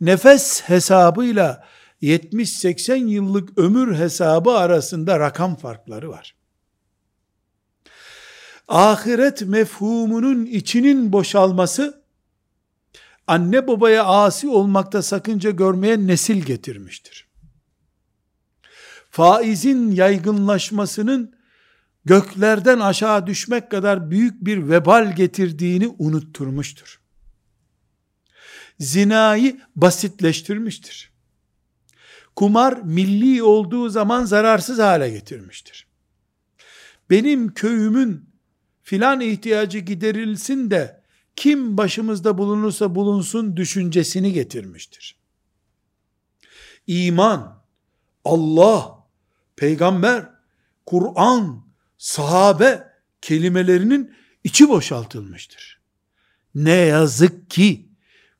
Nefes 0.00 0.62
hesabıyla 0.62 1.66
70-80 2.02 3.08
yıllık 3.08 3.58
ömür 3.58 3.96
hesabı 3.96 4.50
arasında 4.50 5.20
rakam 5.20 5.56
farkları 5.56 6.10
var. 6.10 6.34
Ahiret 8.68 9.42
mefhumunun 9.42 10.46
içinin 10.46 11.12
boşalması 11.12 12.01
anne 13.26 13.68
babaya 13.68 14.04
asi 14.04 14.48
olmakta 14.48 15.02
sakınca 15.02 15.50
görmeyen 15.50 16.06
nesil 16.06 16.42
getirmiştir. 16.42 17.28
Faizin 19.10 19.90
yaygınlaşmasının 19.90 21.34
göklerden 22.04 22.80
aşağı 22.80 23.26
düşmek 23.26 23.70
kadar 23.70 24.10
büyük 24.10 24.44
bir 24.44 24.68
vebal 24.68 25.16
getirdiğini 25.16 25.94
unutturmuştur. 25.98 27.00
Zinayı 28.80 29.60
basitleştirmiştir. 29.76 31.12
Kumar 32.36 32.72
milli 32.82 33.42
olduğu 33.42 33.88
zaman 33.88 34.24
zararsız 34.24 34.78
hale 34.78 35.10
getirmiştir. 35.10 35.86
Benim 37.10 37.54
köyümün 37.54 38.30
filan 38.82 39.20
ihtiyacı 39.20 39.78
giderilsin 39.78 40.70
de 40.70 41.01
kim 41.36 41.76
başımızda 41.76 42.38
bulunursa 42.38 42.94
bulunsun 42.94 43.56
düşüncesini 43.56 44.32
getirmiştir. 44.32 45.16
İman, 46.86 47.62
Allah, 48.24 48.98
peygamber, 49.56 50.28
Kur'an, 50.86 51.66
sahabe 51.98 52.92
kelimelerinin 53.20 54.14
içi 54.44 54.68
boşaltılmıştır. 54.68 55.80
Ne 56.54 56.70
yazık 56.70 57.50
ki 57.50 57.88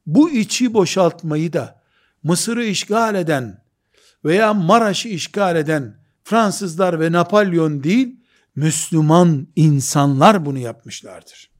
bu 0.07 0.31
içi 0.31 0.75
boşaltmayı 0.75 1.53
da 1.53 1.83
Mısır'ı 2.23 2.65
işgal 2.65 3.15
eden 3.15 3.63
veya 4.25 4.55
Maraş'ı 4.55 5.09
işgal 5.09 5.57
eden 5.57 6.03
Fransızlar 6.25 7.01
ve 7.01 7.13
Napolyon 7.13 7.85
değil, 7.85 8.17
Müslüman 8.57 9.49
insanlar 9.57 10.47
bunu 10.47 10.59
yapmışlardır. 10.59 11.51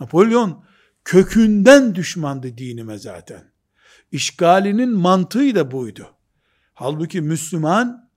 Napolyon 0.00 0.64
kökünden 1.06 1.94
düşmandı 1.94 2.58
dinime 2.58 2.98
zaten. 2.98 3.44
İşgalinin 4.12 4.90
mantığı 4.90 5.54
da 5.54 5.70
buydu. 5.70 6.14
Halbuki 6.74 7.20
Müslüman 7.20 8.10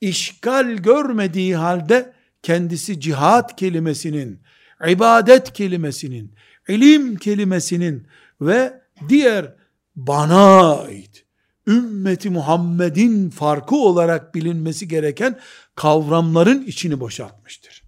işgal 0.00 0.76
görmediği 0.76 1.56
halde 1.56 2.12
kendisi 2.42 3.00
cihat 3.00 3.56
kelimesinin, 3.56 4.40
ibadet 4.88 5.52
kelimesinin, 5.52 6.34
ilim 6.68 7.16
kelimesinin 7.16 8.06
ve 8.40 8.82
diğer 9.08 9.54
bana 9.96 10.74
ait 10.78 11.24
ümmeti 11.66 12.30
Muhammed'in 12.30 13.30
farkı 13.30 13.76
olarak 13.76 14.34
bilinmesi 14.34 14.88
gereken 14.88 15.38
kavramların 15.74 16.62
içini 16.62 17.00
boşaltmıştır. 17.00 17.82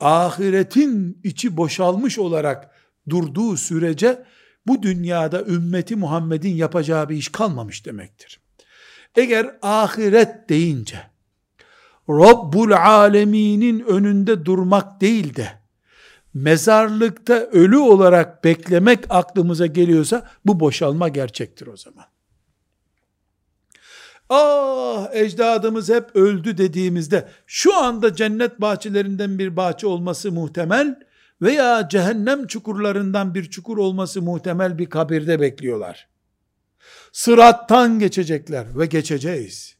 Ahiretin 0.00 1.20
içi 1.24 1.56
boşalmış 1.56 2.18
olarak 2.18 2.75
durduğu 3.08 3.56
sürece 3.56 4.24
bu 4.66 4.82
dünyada 4.82 5.44
ümmeti 5.44 5.96
Muhammed'in 5.96 6.54
yapacağı 6.54 7.08
bir 7.08 7.16
iş 7.16 7.28
kalmamış 7.28 7.86
demektir. 7.86 8.40
Eğer 9.16 9.56
ahiret 9.62 10.48
deyince 10.48 11.02
Rabbul 12.08 12.70
Alemin'in 12.70 13.80
önünde 13.80 14.44
durmak 14.44 15.00
değil 15.00 15.36
de 15.36 15.48
mezarlıkta 16.34 17.34
ölü 17.34 17.78
olarak 17.78 18.44
beklemek 18.44 19.04
aklımıza 19.08 19.66
geliyorsa 19.66 20.30
bu 20.44 20.60
boşalma 20.60 21.08
gerçektir 21.08 21.66
o 21.66 21.76
zaman. 21.76 22.04
Ah 24.28 25.08
ecdadımız 25.12 25.88
hep 25.88 26.16
öldü 26.16 26.58
dediğimizde 26.58 27.28
şu 27.46 27.76
anda 27.76 28.14
cennet 28.14 28.60
bahçelerinden 28.60 29.38
bir 29.38 29.56
bahçe 29.56 29.86
olması 29.86 30.32
muhtemel 30.32 31.05
veya 31.42 31.88
cehennem 31.88 32.46
çukurlarından 32.46 33.34
bir 33.34 33.50
çukur 33.50 33.78
olması 33.78 34.22
muhtemel 34.22 34.78
bir 34.78 34.86
kabirde 34.86 35.40
bekliyorlar. 35.40 36.08
Sırattan 37.12 37.98
geçecekler 37.98 38.78
ve 38.78 38.86
geçeceğiz 38.86 39.76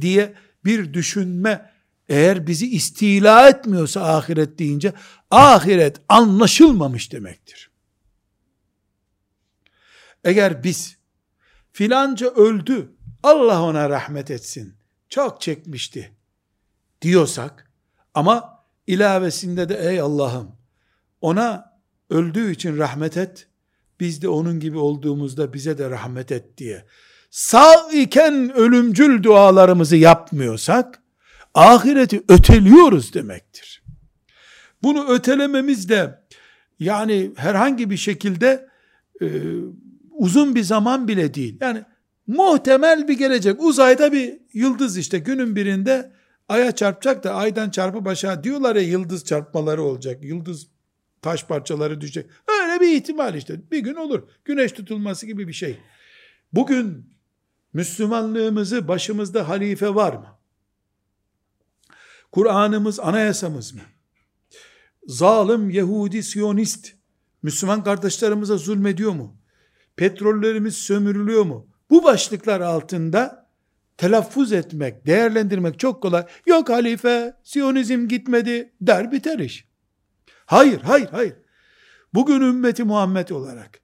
diye 0.00 0.34
bir 0.64 0.94
düşünme 0.94 1.72
eğer 2.08 2.46
bizi 2.46 2.70
istila 2.70 3.48
etmiyorsa 3.48 4.16
ahiret 4.16 4.58
deyince 4.58 4.92
ahiret 5.30 6.00
anlaşılmamış 6.08 7.12
demektir. 7.12 7.70
Eğer 10.24 10.64
biz 10.64 10.96
filanca 11.72 12.30
öldü 12.30 12.92
Allah 13.22 13.62
ona 13.62 13.90
rahmet 13.90 14.30
etsin 14.30 14.74
çok 15.08 15.40
çekmişti 15.40 16.12
diyorsak 17.02 17.72
ama 18.14 18.64
ilavesinde 18.86 19.68
de 19.68 19.90
ey 19.90 20.00
Allah'ım 20.00 20.57
ona 21.20 21.78
öldüğü 22.10 22.52
için 22.52 22.78
rahmet 22.78 23.16
et 23.16 23.48
biz 24.00 24.22
de 24.22 24.28
onun 24.28 24.60
gibi 24.60 24.78
olduğumuzda 24.78 25.52
bize 25.52 25.78
de 25.78 25.90
rahmet 25.90 26.32
et 26.32 26.58
diye 26.58 26.84
sağ 27.30 27.90
iken 27.92 28.52
ölümcül 28.54 29.22
dualarımızı 29.22 29.96
yapmıyorsak 29.96 31.02
ahireti 31.54 32.22
öteliyoruz 32.28 33.14
demektir. 33.14 33.82
Bunu 34.82 35.08
ötelememiz 35.08 35.88
de 35.88 36.24
yani 36.78 37.32
herhangi 37.36 37.90
bir 37.90 37.96
şekilde 37.96 38.68
e, 39.22 39.26
uzun 40.10 40.54
bir 40.54 40.62
zaman 40.62 41.08
bile 41.08 41.34
değil. 41.34 41.58
Yani 41.60 41.82
muhtemel 42.26 43.08
bir 43.08 43.18
gelecek. 43.18 43.62
Uzayda 43.62 44.12
bir 44.12 44.38
yıldız 44.52 44.96
işte 44.98 45.18
günün 45.18 45.56
birinde 45.56 46.12
aya 46.48 46.72
çarpacak 46.72 47.24
da 47.24 47.34
aydan 47.34 47.70
çarpı 47.70 48.04
başa 48.04 48.44
diyorlar 48.44 48.76
ya 48.76 48.82
yıldız 48.82 49.24
çarpmaları 49.24 49.82
olacak. 49.82 50.24
Yıldız 50.24 50.66
taş 51.22 51.44
parçaları 51.44 52.00
düşecek. 52.00 52.30
Öyle 52.48 52.80
bir 52.80 52.96
ihtimal 52.96 53.34
işte. 53.34 53.70
Bir 53.70 53.78
gün 53.78 53.94
olur. 53.94 54.22
Güneş 54.44 54.72
tutulması 54.72 55.26
gibi 55.26 55.48
bir 55.48 55.52
şey. 55.52 55.78
Bugün 56.52 57.14
Müslümanlığımızı 57.72 58.88
başımızda 58.88 59.48
halife 59.48 59.94
var 59.94 60.12
mı? 60.12 60.38
Kur'an'ımız 62.32 63.00
anayasamız 63.00 63.74
mı? 63.74 63.80
Zalim 65.06 65.70
Yahudi 65.70 66.22
Siyonist 66.22 66.94
Müslüman 67.42 67.84
kardeşlerimize 67.84 68.56
zulmediyor 68.58 69.12
mu? 69.12 69.36
Petrollerimiz 69.96 70.74
sömürülüyor 70.74 71.44
mu? 71.44 71.68
Bu 71.90 72.04
başlıklar 72.04 72.60
altında 72.60 73.48
telaffuz 73.96 74.52
etmek, 74.52 75.06
değerlendirmek 75.06 75.78
çok 75.78 76.02
kolay. 76.02 76.26
Yok 76.46 76.68
halife, 76.68 77.36
Siyonizm 77.44 78.08
gitmedi 78.08 78.72
der 78.80 79.12
biter 79.12 79.38
iş. 79.38 79.67
Hayır, 80.48 80.80
hayır, 80.80 81.08
hayır. 81.10 81.34
Bugün 82.14 82.40
ümmeti 82.40 82.84
Muhammed 82.84 83.28
olarak, 83.28 83.80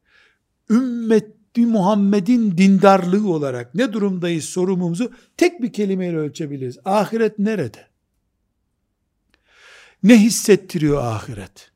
ümmeti 0.70 1.66
Muhammed'in 1.66 2.58
dindarlığı 2.58 3.32
olarak 3.32 3.74
ne 3.74 3.92
durumdayız 3.92 4.44
sorumumuzu 4.44 5.12
tek 5.36 5.62
bir 5.62 5.72
kelimeyle 5.72 6.16
ölçebiliriz. 6.16 6.78
Ahiret 6.84 7.38
nerede? 7.38 7.88
Ne 10.02 10.20
hissettiriyor 10.20 11.04
ahiret? 11.04 11.72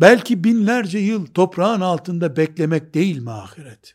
Belki 0.00 0.44
binlerce 0.44 0.98
yıl 0.98 1.26
toprağın 1.26 1.80
altında 1.80 2.36
beklemek 2.36 2.94
değil 2.94 3.18
mi 3.18 3.30
ahiret? 3.30 3.94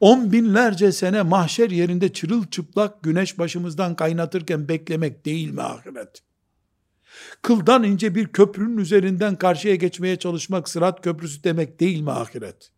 On 0.00 0.32
binlerce 0.32 0.92
sene 0.92 1.22
mahşer 1.22 1.70
yerinde 1.70 2.12
çırılçıplak 2.12 3.02
güneş 3.02 3.38
başımızdan 3.38 3.96
kaynatırken 3.96 4.68
beklemek 4.68 5.24
değil 5.24 5.50
mi 5.50 5.62
ahiret? 5.62 6.29
Kıldan 7.42 7.84
ince 7.84 8.14
bir 8.14 8.26
köprünün 8.26 8.76
üzerinden 8.78 9.36
karşıya 9.36 9.74
geçmeye 9.74 10.16
çalışmak 10.16 10.68
sırat 10.68 11.02
köprüsü 11.02 11.44
demek 11.44 11.80
değil 11.80 12.00
mi 12.00 12.10
ahiret? 12.10 12.70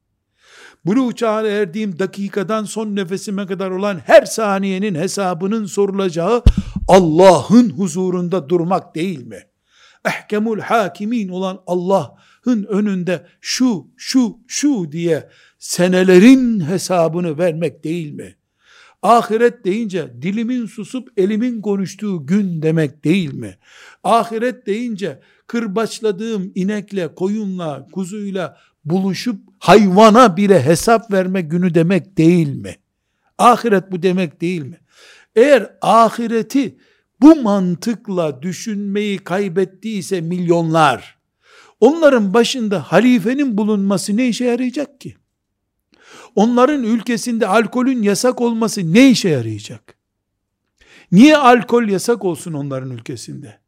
Bulu 0.85 1.15
çağına 1.15 1.49
erdiğim 1.49 1.99
dakikadan 1.99 2.65
son 2.65 2.97
nefesime 2.97 3.47
kadar 3.47 3.71
olan 3.71 4.01
her 4.07 4.25
saniyenin 4.25 4.95
hesabının 4.95 5.67
sorulacağı 5.67 6.43
Allah'ın 6.89 7.71
huzurunda 7.71 8.49
durmak 8.49 8.95
değil 8.95 9.27
mi? 9.27 9.43
Ehkemul 10.05 10.61
hakimin 10.61 11.29
olan 11.29 11.63
Allah'ın 11.67 12.65
önünde 12.65 13.27
şu, 13.41 13.87
şu, 13.97 14.39
şu 14.49 14.93
diye 14.93 15.29
senelerin 15.59 16.61
hesabını 16.61 17.39
vermek 17.39 17.85
değil 17.85 18.13
mi? 18.13 18.37
Ahiret 19.03 19.65
deyince 19.65 20.13
dilimin 20.23 20.67
susup 20.67 21.09
elimin 21.17 21.61
konuştuğu 21.61 22.27
gün 22.27 22.63
demek 22.63 23.05
değil 23.05 23.35
mi? 23.35 23.59
Ahiret 24.05 24.67
deyince 24.67 25.21
kırbaçladığım 25.47 26.53
inekle, 26.55 27.15
koyunla, 27.15 27.89
kuzuyla 27.93 28.57
buluşup 28.85 29.41
hayvana 29.59 30.37
bile 30.37 30.63
hesap 30.63 31.13
verme 31.13 31.41
günü 31.41 31.75
demek 31.75 32.19
değil 32.19 32.57
mi? 32.57 32.77
Ahiret 33.39 33.93
bu 33.93 34.03
demek 34.03 34.41
değil 34.41 34.63
mi? 34.63 34.81
Eğer 35.37 35.77
ahireti 35.83 36.77
bu 37.21 37.37
mantıkla 37.43 38.43
düşünmeyi 38.43 39.19
kaybettiyse 39.19 40.21
milyonlar, 40.21 41.19
onların 41.81 42.35
başında 42.35 42.81
halifenin 42.81 43.59
bulunması 43.59 44.17
ne 44.17 44.29
işe 44.29 44.45
yarayacak 44.45 45.01
ki? 45.01 45.17
Onların 46.35 46.83
ülkesinde 46.83 47.47
alkolün 47.47 48.03
yasak 48.03 48.41
olması 48.41 48.93
ne 48.93 49.11
işe 49.11 49.29
yarayacak? 49.29 49.95
Niye 51.13 51.37
alkol 51.37 51.89
yasak 51.89 52.25
olsun 52.25 52.53
onların 52.53 52.91
ülkesinde? 52.91 53.59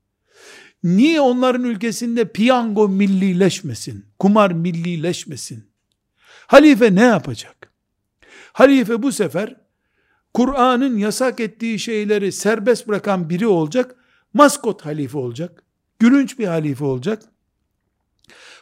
Niye 0.84 1.20
onların 1.20 1.64
ülkesinde 1.64 2.32
piyango 2.32 2.88
millileşmesin? 2.88 4.06
Kumar 4.18 4.50
millileşmesin? 4.50 5.64
Halife 6.46 6.94
ne 6.94 7.02
yapacak? 7.02 7.72
Halife 8.52 9.02
bu 9.02 9.12
sefer 9.12 9.56
Kur'an'ın 10.34 10.98
yasak 10.98 11.40
ettiği 11.40 11.78
şeyleri 11.78 12.32
serbest 12.32 12.88
bırakan 12.88 13.30
biri 13.30 13.46
olacak. 13.46 13.96
Maskot 14.34 14.84
halife 14.84 15.18
olacak. 15.18 15.62
Gülünç 15.98 16.38
bir 16.38 16.46
halife 16.46 16.84
olacak. 16.84 17.22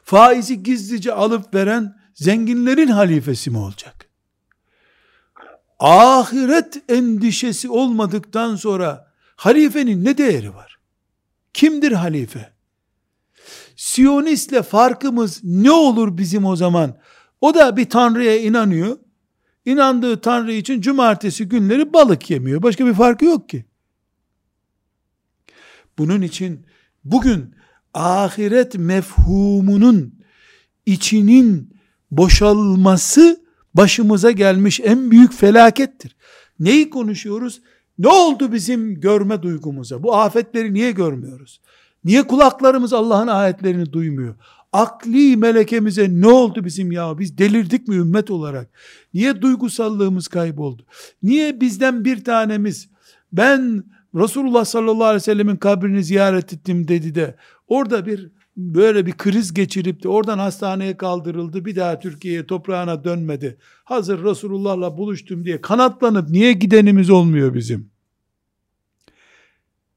Faizi 0.04 0.62
gizlice 0.62 1.12
alıp 1.12 1.54
veren 1.54 2.01
zenginlerin 2.14 2.88
halifesi 2.88 3.50
mi 3.50 3.58
olacak? 3.58 4.08
Ahiret 5.78 6.90
endişesi 6.90 7.70
olmadıktan 7.70 8.56
sonra 8.56 9.12
halifenin 9.36 10.04
ne 10.04 10.18
değeri 10.18 10.54
var? 10.54 10.78
Kimdir 11.54 11.92
halife? 11.92 12.52
Siyonistle 13.76 14.62
farkımız 14.62 15.40
ne 15.44 15.70
olur 15.70 16.18
bizim 16.18 16.44
o 16.44 16.56
zaman? 16.56 16.98
O 17.40 17.54
da 17.54 17.76
bir 17.76 17.90
tanrıya 17.90 18.40
inanıyor. 18.40 18.98
İnandığı 19.64 20.20
tanrı 20.20 20.52
için 20.52 20.80
cumartesi 20.80 21.48
günleri 21.48 21.92
balık 21.92 22.30
yemiyor. 22.30 22.62
Başka 22.62 22.86
bir 22.86 22.94
farkı 22.94 23.24
yok 23.24 23.48
ki. 23.48 23.64
Bunun 25.98 26.22
için 26.22 26.66
bugün 27.04 27.54
ahiret 27.94 28.74
mefhumunun 28.74 30.14
içinin 30.86 31.76
boşalması 32.12 33.40
başımıza 33.74 34.30
gelmiş 34.30 34.80
en 34.84 35.10
büyük 35.10 35.32
felakettir. 35.32 36.16
Neyi 36.60 36.90
konuşuyoruz? 36.90 37.60
Ne 37.98 38.08
oldu 38.08 38.52
bizim 38.52 39.00
görme 39.00 39.42
duygumuza? 39.42 40.02
Bu 40.02 40.16
afetleri 40.16 40.74
niye 40.74 40.90
görmüyoruz? 40.90 41.60
Niye 42.04 42.22
kulaklarımız 42.22 42.92
Allah'ın 42.92 43.26
ayetlerini 43.26 43.92
duymuyor? 43.92 44.34
Akli 44.72 45.36
melekemize 45.36 46.08
ne 46.10 46.26
oldu 46.26 46.64
bizim 46.64 46.92
ya? 46.92 47.18
Biz 47.18 47.38
delirdik 47.38 47.88
mi 47.88 47.94
ümmet 47.94 48.30
olarak? 48.30 48.70
Niye 49.14 49.42
duygusallığımız 49.42 50.28
kayboldu? 50.28 50.82
Niye 51.22 51.60
bizden 51.60 52.04
bir 52.04 52.24
tanemiz 52.24 52.88
ben 53.32 53.84
Resulullah 54.14 54.64
sallallahu 54.64 55.04
aleyhi 55.04 55.16
ve 55.16 55.20
sellemin 55.20 55.56
kabrini 55.56 56.04
ziyaret 56.04 56.52
ettim 56.52 56.88
dedi 56.88 57.14
de 57.14 57.36
orada 57.68 58.06
bir 58.06 58.30
böyle 58.56 59.06
bir 59.06 59.12
kriz 59.12 59.54
geçirip 59.54 60.02
de 60.02 60.08
oradan 60.08 60.38
hastaneye 60.38 60.96
kaldırıldı 60.96 61.64
bir 61.64 61.76
daha 61.76 61.98
Türkiye'ye 61.98 62.46
toprağına 62.46 63.04
dönmedi. 63.04 63.58
Hazır 63.84 64.24
Resulullah'la 64.24 64.98
buluştum 64.98 65.44
diye 65.44 65.60
kanatlanıp 65.60 66.30
niye 66.30 66.52
gidenimiz 66.52 67.10
olmuyor 67.10 67.54
bizim? 67.54 67.90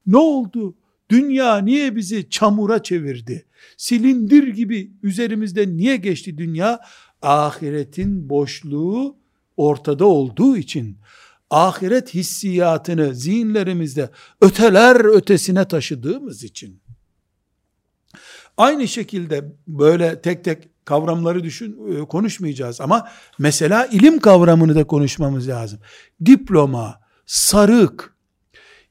Ne 0.06 0.16
oldu? 0.16 0.76
Dünya 1.10 1.58
niye 1.58 1.96
bizi 1.96 2.30
çamura 2.30 2.82
çevirdi? 2.82 3.46
Silindir 3.76 4.48
gibi 4.48 4.92
üzerimizde 5.02 5.76
niye 5.76 5.96
geçti 5.96 6.38
dünya? 6.38 6.80
Ahiretin 7.22 8.28
boşluğu 8.28 9.16
ortada 9.56 10.04
olduğu 10.04 10.56
için 10.56 10.98
ahiret 11.50 12.14
hissiyatını 12.14 13.14
zihinlerimizde 13.14 14.10
öteler 14.40 15.16
ötesine 15.16 15.68
taşıdığımız 15.68 16.44
için 16.44 16.80
Aynı 18.56 18.88
şekilde 18.88 19.52
böyle 19.66 20.20
tek 20.20 20.44
tek 20.44 20.68
kavramları 20.84 21.44
düşün 21.44 21.96
e, 21.96 22.04
konuşmayacağız 22.04 22.80
ama 22.80 23.08
mesela 23.38 23.86
ilim 23.86 24.18
kavramını 24.18 24.74
da 24.74 24.86
konuşmamız 24.86 25.48
lazım. 25.48 25.78
Diploma, 26.26 27.00
sarık, 27.26 28.16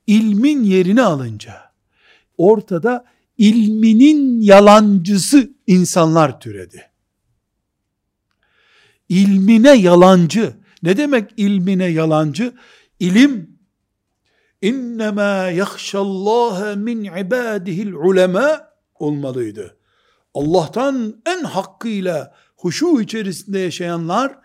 ilmin 0.07 0.63
yerini 0.63 1.01
alınca 1.01 1.71
ortada 2.37 3.05
ilminin 3.37 4.41
yalancısı 4.41 5.49
insanlar 5.67 6.39
türedi. 6.39 6.91
ilmine 9.09 9.77
yalancı. 9.77 10.55
Ne 10.83 10.97
demek 10.97 11.31
ilmine 11.37 11.85
yalancı? 11.85 12.53
İlim 12.99 13.59
innema 14.61 15.23
yahşallaha 15.31 16.75
min 16.75 17.03
ibadihil 17.03 17.93
ulema 17.93 18.74
olmalıydı. 18.99 19.77
Allah'tan 20.33 21.21
en 21.25 21.43
hakkıyla 21.43 22.33
huşu 22.57 23.01
içerisinde 23.01 23.59
yaşayanlar 23.59 24.37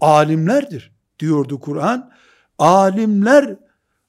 alimlerdir 0.00 0.92
diyordu 1.18 1.60
Kur'an. 1.60 2.10
Alimler 2.58 3.56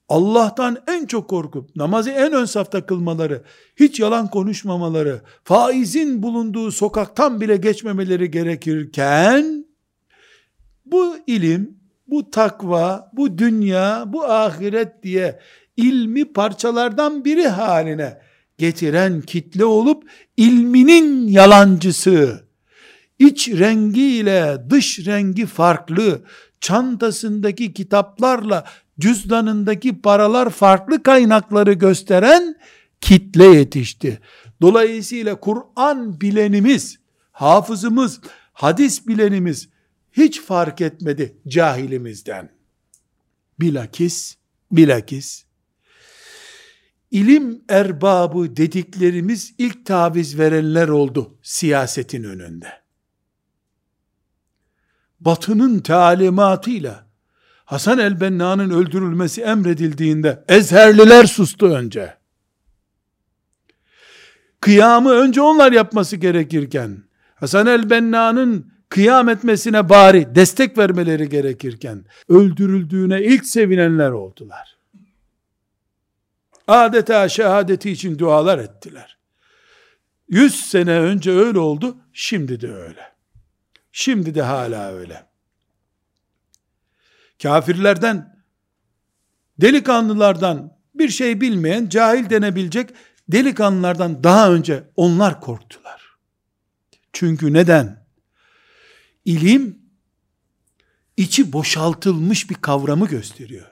Allah'tan 0.10 0.78
en 0.88 1.06
çok 1.06 1.30
korkup 1.30 1.76
namazı 1.76 2.10
en 2.10 2.34
ön 2.34 2.46
safta 2.46 2.86
kılmaları, 2.86 3.44
hiç 3.76 4.00
yalan 4.00 4.28
konuşmamaları, 4.28 5.22
faizin 5.44 6.24
bulunduğu 6.24 6.72
sokaktan 6.72 7.42
bile 7.42 7.58
geçmemeleri 7.58 8.32
gerekirken 8.32 9.66
bu 10.86 11.18
ilim, 11.28 11.78
bu 12.08 12.32
takva, 12.32 13.12
bu 13.14 13.38
dünya, 13.38 14.04
bu 14.08 14.26
ahiret 14.26 15.04
diye 15.04 15.40
ilmi 15.78 16.34
parçalardan 16.34 17.26
biri 17.26 17.48
haline 17.48 18.22
getiren 18.60 19.22
kitle 19.22 19.66
olup 19.66 20.04
ilminin 20.38 21.28
yalancısı, 21.28 22.48
iç 23.20 23.50
rengiyle 23.50 24.58
dış 24.70 25.00
rengi 25.06 25.46
farklı, 25.46 26.22
çantasındaki 26.62 27.74
kitaplarla 27.74 28.66
cüzdanındaki 29.00 30.02
paralar 30.02 30.50
farklı 30.50 31.04
kaynakları 31.04 31.74
gösteren 31.74 32.56
kitle 33.02 33.46
yetişti. 33.46 34.20
Dolayısıyla 34.62 35.40
Kur'an 35.40 36.22
bilenimiz, 36.22 37.00
hafızımız, 37.32 38.22
hadis 38.54 39.08
bilenimiz 39.08 39.70
hiç 40.12 40.42
fark 40.42 40.82
etmedi 40.82 41.38
cahilimizden. 41.48 42.50
Bilakis, 43.60 44.36
bilakis, 44.72 45.46
ilim 47.12 47.62
erbabı 47.70 48.56
dediklerimiz 48.56 49.54
ilk 49.58 49.86
taviz 49.86 50.40
verenler 50.40 50.88
oldu 50.88 51.38
siyasetin 51.42 52.24
önünde. 52.24 52.68
Batının 55.20 55.80
talimatıyla 55.80 57.10
Hasan 57.66 58.00
el-Benna'nın 58.00 58.70
öldürülmesi 58.70 59.42
emredildiğinde 59.42 60.44
Ezherliler 60.48 61.26
sustu 61.26 61.66
önce. 61.66 62.18
Kıyamı 64.62 65.12
önce 65.12 65.42
onlar 65.42 65.72
yapması 65.72 66.16
gerekirken 66.16 67.04
Hasan 67.36 67.68
el-Benna'nın 67.68 68.72
kıyam 68.90 69.30
etmesine 69.30 69.90
bari 69.90 70.36
destek 70.36 70.78
vermeleri 70.78 71.30
gerekirken 71.30 72.06
öldürüldüğüne 72.30 73.24
ilk 73.24 73.46
sevinenler 73.46 74.12
oldular. 74.12 74.79
Adeta 76.70 77.30
şehadeti 77.30 77.92
için 77.92 78.20
dualar 78.20 78.58
ettiler. 78.58 79.18
Yüz 80.28 80.56
sene 80.56 81.00
önce 81.00 81.32
öyle 81.32 81.60
oldu, 81.60 81.98
şimdi 82.14 82.62
de 82.62 82.72
öyle. 82.72 83.14
Şimdi 83.92 84.36
de 84.36 84.42
hala 84.42 84.92
öyle. 84.92 85.26
Kafirlerden, 87.44 88.44
delikanlılardan, 89.62 90.78
bir 90.96 91.10
şey 91.10 91.42
bilmeyen, 91.42 91.90
cahil 91.90 92.30
denebilecek 92.30 92.90
delikanlılardan 93.30 94.24
daha 94.24 94.52
önce 94.52 94.84
onlar 94.96 95.42
korktular. 95.42 96.18
Çünkü 97.14 97.54
neden? 97.54 98.06
İlim, 99.26 99.80
içi 101.18 101.54
boşaltılmış 101.54 102.50
bir 102.50 102.56
kavramı 102.56 103.08
gösteriyor. 103.08 103.68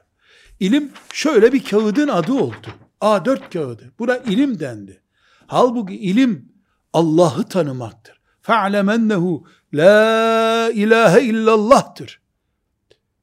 İlim 0.59 0.91
şöyle 1.13 1.53
bir 1.53 1.63
kağıdın 1.63 2.07
adı 2.07 2.33
oldu. 2.33 2.86
A4 3.00 3.52
kağıdı. 3.52 3.92
Buna 3.98 4.16
ilim 4.16 4.60
dendi. 4.60 5.00
Halbuki 5.46 5.94
ilim 5.94 6.52
Allah'ı 6.92 7.44
tanımaktır. 7.44 8.20
فَعْلَمَنَّهُ 8.42 9.44
la 9.74 10.70
ilahe 10.70 11.22
illallah'tır. 11.22 12.20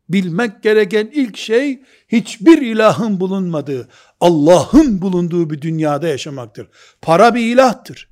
Bilmek 0.10 0.64
gereken 0.64 1.10
ilk 1.14 1.38
şey 1.38 1.84
hiçbir 2.08 2.62
ilahın 2.62 3.20
bulunmadığı, 3.20 3.90
Allah'ın 4.20 5.02
bulunduğu 5.02 5.50
bir 5.50 5.62
dünyada 5.62 6.08
yaşamaktır. 6.08 6.68
Para 7.02 7.36
bir 7.36 7.54
ilahtır. 7.54 8.10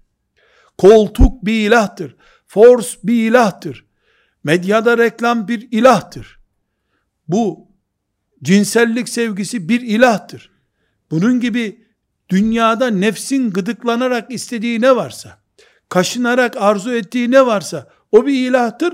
Koltuk 0.78 1.46
bir 1.46 1.68
ilahtır. 1.68 2.16
Force 2.48 2.90
bir 3.04 3.30
ilahtır. 3.32 3.86
Medyada 4.44 4.98
reklam 4.98 5.48
bir 5.48 5.68
ilahtır. 5.72 6.40
Bu 7.28 7.68
cinsellik 8.44 9.10
sevgisi 9.10 9.70
bir 9.70 9.82
ilahtır. 9.82 10.51
Bunun 11.12 11.40
gibi 11.40 11.86
dünyada 12.30 12.90
nefsin 12.90 13.52
gıdıklanarak 13.52 14.32
istediği 14.32 14.82
ne 14.82 14.96
varsa, 14.96 15.40
kaşınarak 15.90 16.58
arzu 16.58 16.94
ettiği 16.94 17.32
ne 17.32 17.46
varsa 17.46 17.88
o 18.12 18.26
bir 18.26 18.50
ilahtır. 18.50 18.94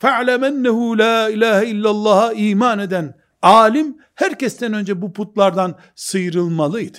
فَعْلَمَنَّهُ 0.00 0.98
la 0.98 1.30
ilahe 1.30 1.66
illallah'a 1.66 2.32
iman 2.32 2.78
eden 2.78 3.14
alim 3.42 3.96
herkesten 4.14 4.72
önce 4.72 5.02
bu 5.02 5.12
putlardan 5.12 5.78
sıyrılmalıydı. 5.94 6.98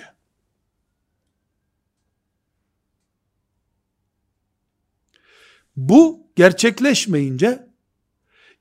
Bu 5.76 6.28
gerçekleşmeyince 6.36 7.68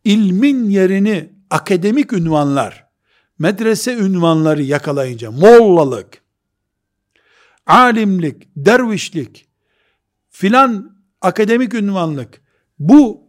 ilmin 0.05 0.71
yerini 0.71 1.33
akademik 1.51 2.13
ünvanlar, 2.13 2.87
medrese 3.40 3.94
ünvanları 3.94 4.64
yakalayınca 4.64 5.32
mollalık, 5.32 6.22
alimlik, 7.66 8.48
dervişlik, 8.56 9.48
filan 10.30 10.98
akademik 11.22 11.74
ünvanlık 11.74 12.42
bu 12.80 13.24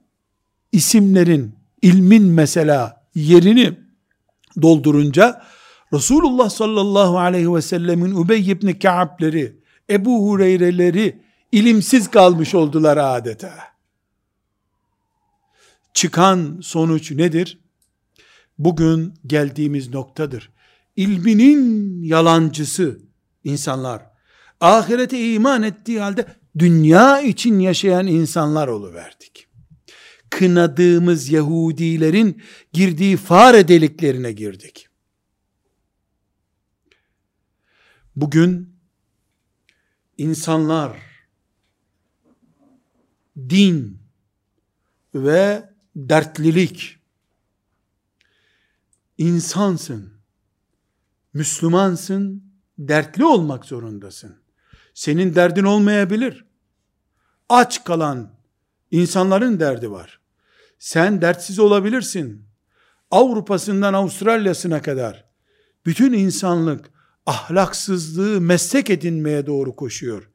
isimlerin 0.73 1.55
ilmin 1.83 2.23
mesela 2.23 3.07
yerini 3.14 3.79
doldurunca 4.62 5.42
Resulullah 5.92 6.51
sallallahu 6.51 7.18
aleyhi 7.18 7.55
ve 7.55 7.62
sellemin 7.62 8.14
Ubey 8.14 8.51
ibn 8.51 8.73
Ka'b'leri, 8.73 9.61
Ebu 9.90 10.29
Hureyre'leri 10.29 11.23
ilimsiz 11.53 12.11
kalmış 12.11 12.55
oldular 12.55 12.96
adeta. 12.96 13.55
Çıkan 15.94 16.59
sonuç 16.62 17.11
nedir? 17.11 17.59
Bugün 18.61 19.14
geldiğimiz 19.27 19.88
noktadır. 19.88 20.51
İlminin 20.96 22.03
yalancısı 22.03 23.01
insanlar, 23.44 24.07
ahirete 24.61 25.33
iman 25.33 25.62
ettiği 25.62 26.01
halde 26.01 26.27
dünya 26.59 27.20
için 27.20 27.59
yaşayan 27.59 28.07
insanlar 28.07 28.68
oluverdik. 28.68 29.49
Kınadığımız 30.31 31.31
Yahudilerin 31.31 32.42
girdiği 32.73 33.16
fare 33.16 33.68
deliklerine 33.68 34.33
girdik. 34.33 34.88
Bugün 38.16 38.77
insanlar 40.18 40.99
din 43.37 43.99
ve 45.14 45.70
dertlilik 45.96 47.00
insansın, 49.20 50.12
Müslümansın, 51.33 52.44
dertli 52.78 53.24
olmak 53.24 53.64
zorundasın. 53.64 54.37
Senin 54.94 55.35
derdin 55.35 55.64
olmayabilir. 55.64 56.44
Aç 57.48 57.85
kalan 57.85 58.35
insanların 58.90 59.61
derdi 59.61 59.90
var. 59.90 60.20
Sen 60.78 61.22
dertsiz 61.22 61.59
olabilirsin. 61.59 62.46
Avrupa'sından 63.11 63.94
Avustralya'sına 63.94 64.83
kadar 64.83 65.24
bütün 65.87 66.12
insanlık 66.12 66.90
ahlaksızlığı 67.26 68.40
meslek 68.40 68.90
edinmeye 68.90 69.46
doğru 69.46 69.76
koşuyor. 69.76 70.30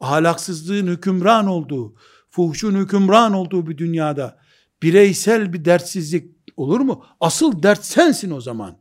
Ahlaksızlığın 0.00 0.86
hükümran 0.86 1.46
olduğu, 1.46 1.94
fuhşun 2.30 2.74
hükümran 2.74 3.32
olduğu 3.32 3.66
bir 3.66 3.78
dünyada 3.78 4.38
bireysel 4.82 5.52
bir 5.52 5.64
dertsizlik 5.64 6.33
olur 6.56 6.80
mu? 6.80 7.04
Asıl 7.20 7.62
dert 7.62 7.84
sensin 7.84 8.30
o 8.30 8.40
zaman. 8.40 8.76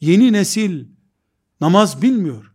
Yeni 0.00 0.32
nesil 0.32 0.86
namaz 1.60 2.02
bilmiyor. 2.02 2.52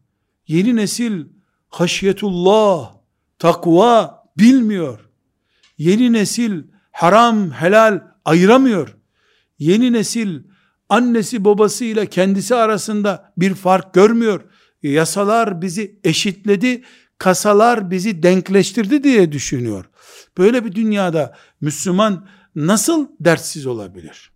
Yeni 0.47 0.75
nesil 0.75 1.25
haşyetullah, 1.69 2.93
takva 3.39 4.23
bilmiyor. 4.37 5.09
Yeni 5.77 6.13
nesil 6.13 6.63
haram, 6.91 7.51
helal 7.51 8.01
ayıramıyor. 8.25 8.97
Yeni 9.59 9.93
nesil 9.93 10.43
annesi 10.89 11.45
babasıyla 11.45 12.05
kendisi 12.05 12.55
arasında 12.55 13.33
bir 13.37 13.53
fark 13.53 13.93
görmüyor. 13.93 14.41
Yasalar 14.83 15.61
bizi 15.61 15.99
eşitledi, 16.03 16.83
kasalar 17.17 17.91
bizi 17.91 18.23
denkleştirdi 18.23 19.03
diye 19.03 19.31
düşünüyor. 19.31 19.85
Böyle 20.37 20.65
bir 20.65 20.75
dünyada 20.75 21.35
Müslüman 21.61 22.27
nasıl 22.57 23.07
dertsiz 23.19 23.65
olabilir? 23.65 24.31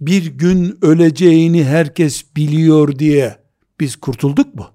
Bir 0.00 0.26
gün 0.26 0.78
öleceğini 0.82 1.64
herkes 1.64 2.36
biliyor 2.36 2.98
diye 2.98 3.42
biz 3.80 3.96
kurtulduk 3.96 4.54
mu? 4.54 4.66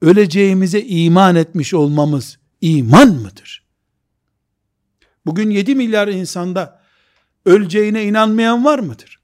Öleceğimize 0.00 0.82
iman 0.82 1.36
etmiş 1.36 1.74
olmamız 1.74 2.38
iman 2.60 3.08
mıdır? 3.08 3.66
Bugün 5.26 5.50
7 5.50 5.74
milyar 5.74 6.08
insanda 6.08 6.82
öleceğine 7.44 8.04
inanmayan 8.04 8.64
var 8.64 8.78
mıdır? 8.78 9.20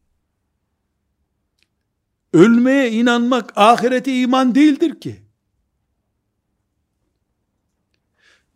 Ölmeye 2.33 2.93
inanmak 2.93 3.53
ahirete 3.57 4.21
iman 4.21 4.55
değildir 4.55 5.01
ki. 5.01 5.23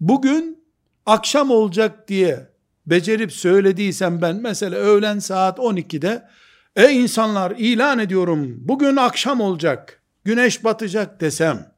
Bugün 0.00 0.64
akşam 1.06 1.50
olacak 1.50 2.08
diye 2.08 2.51
becerip 2.86 3.32
söylediysem 3.32 4.22
ben 4.22 4.36
mesela 4.36 4.76
öğlen 4.76 5.18
saat 5.18 5.58
12'de 5.58 6.28
e 6.76 6.90
insanlar 6.90 7.50
ilan 7.50 7.98
ediyorum 7.98 8.56
bugün 8.58 8.96
akşam 8.96 9.40
olacak 9.40 10.02
güneş 10.24 10.64
batacak 10.64 11.20
desem 11.20 11.72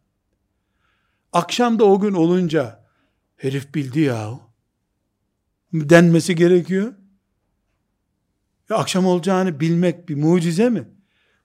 akşam 1.33 1.79
da 1.79 1.85
o 1.85 2.01
gün 2.01 2.15
olunca 2.15 2.85
herif 3.37 3.75
bildi 3.75 4.01
ya 4.01 4.45
denmesi 5.75 6.35
gerekiyor. 6.35 6.95
Ya 8.71 8.77
akşam 8.77 9.07
olacağını 9.07 9.61
bilmek 9.61 10.09
bir 10.09 10.15
mucize 10.15 10.71
mi? 10.71 10.89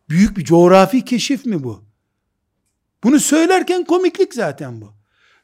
Büyük 0.10 0.38
bir 0.38 0.44
coğrafi 0.44 1.06
keşif 1.06 1.46
mi 1.46 1.64
bu? 1.64 1.86
Bunu 3.04 3.20
söylerken 3.20 3.86
komiklik 3.86 4.34
zaten 4.34 4.82
bu. 4.82 4.94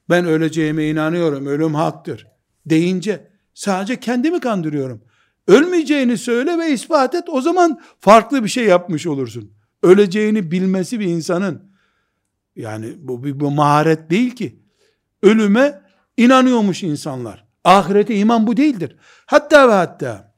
Ben 0.10 0.26
öleceğime 0.26 0.90
inanıyorum, 0.90 1.46
ölüm 1.46 1.76
haktır 1.76 2.28
deyince 2.66 3.32
sadece 3.56 4.00
kendimi 4.00 4.40
kandırıyorum. 4.40 5.02
Ölmeyeceğini 5.48 6.18
söyle 6.18 6.58
ve 6.58 6.72
ispat 6.72 7.16
et 7.16 7.24
o 7.28 7.42
zaman 7.42 7.82
farklı 8.00 8.44
bir 8.44 8.50
şey 8.50 8.66
yapmış 8.66 9.08
olursun. 9.08 9.52
Öleceğini 9.84 10.52
bilmesi 10.52 11.00
bir 11.00 11.06
insanın 11.06 11.72
yani 12.56 12.96
bu 12.98 13.24
bir 13.24 13.40
bu 13.40 13.52
maharet 13.52 14.10
değil 14.10 14.36
ki. 14.36 14.60
Ölüme 15.24 15.82
inanıyormuş 16.18 16.84
insanlar. 16.84 17.46
Ahirete 17.64 18.16
iman 18.16 18.48
bu 18.48 18.58
değildir. 18.58 18.96
Hatta 19.26 19.70
ve 19.70 19.74
hatta 19.74 20.36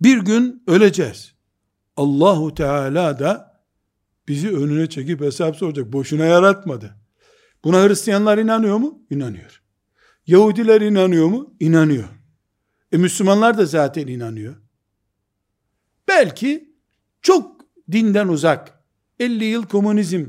bir 0.00 0.18
gün 0.18 0.62
öleceğiz. 0.66 1.34
Allahu 1.96 2.54
Teala 2.54 3.18
da 3.18 3.60
bizi 4.28 4.56
önüne 4.56 4.88
çekip 4.88 5.20
hesap 5.20 5.56
soracak. 5.56 5.92
Boşuna 5.92 6.24
yaratmadı. 6.24 6.96
Buna 7.64 7.88
Hristiyanlar 7.88 8.38
inanıyor 8.38 8.76
mu? 8.76 9.02
İnanıyor. 9.10 9.59
Yahudiler 10.30 10.80
inanıyor 10.80 11.26
mu? 11.26 11.54
İnanıyor. 11.60 12.08
E 12.92 12.96
Müslümanlar 12.96 13.58
da 13.58 13.66
zaten 13.66 14.06
inanıyor. 14.06 14.56
Belki 16.08 16.74
çok 17.22 17.60
dinden 17.92 18.28
uzak 18.28 18.80
50 19.18 19.44
yıl 19.44 19.62
komünizm 19.62 20.26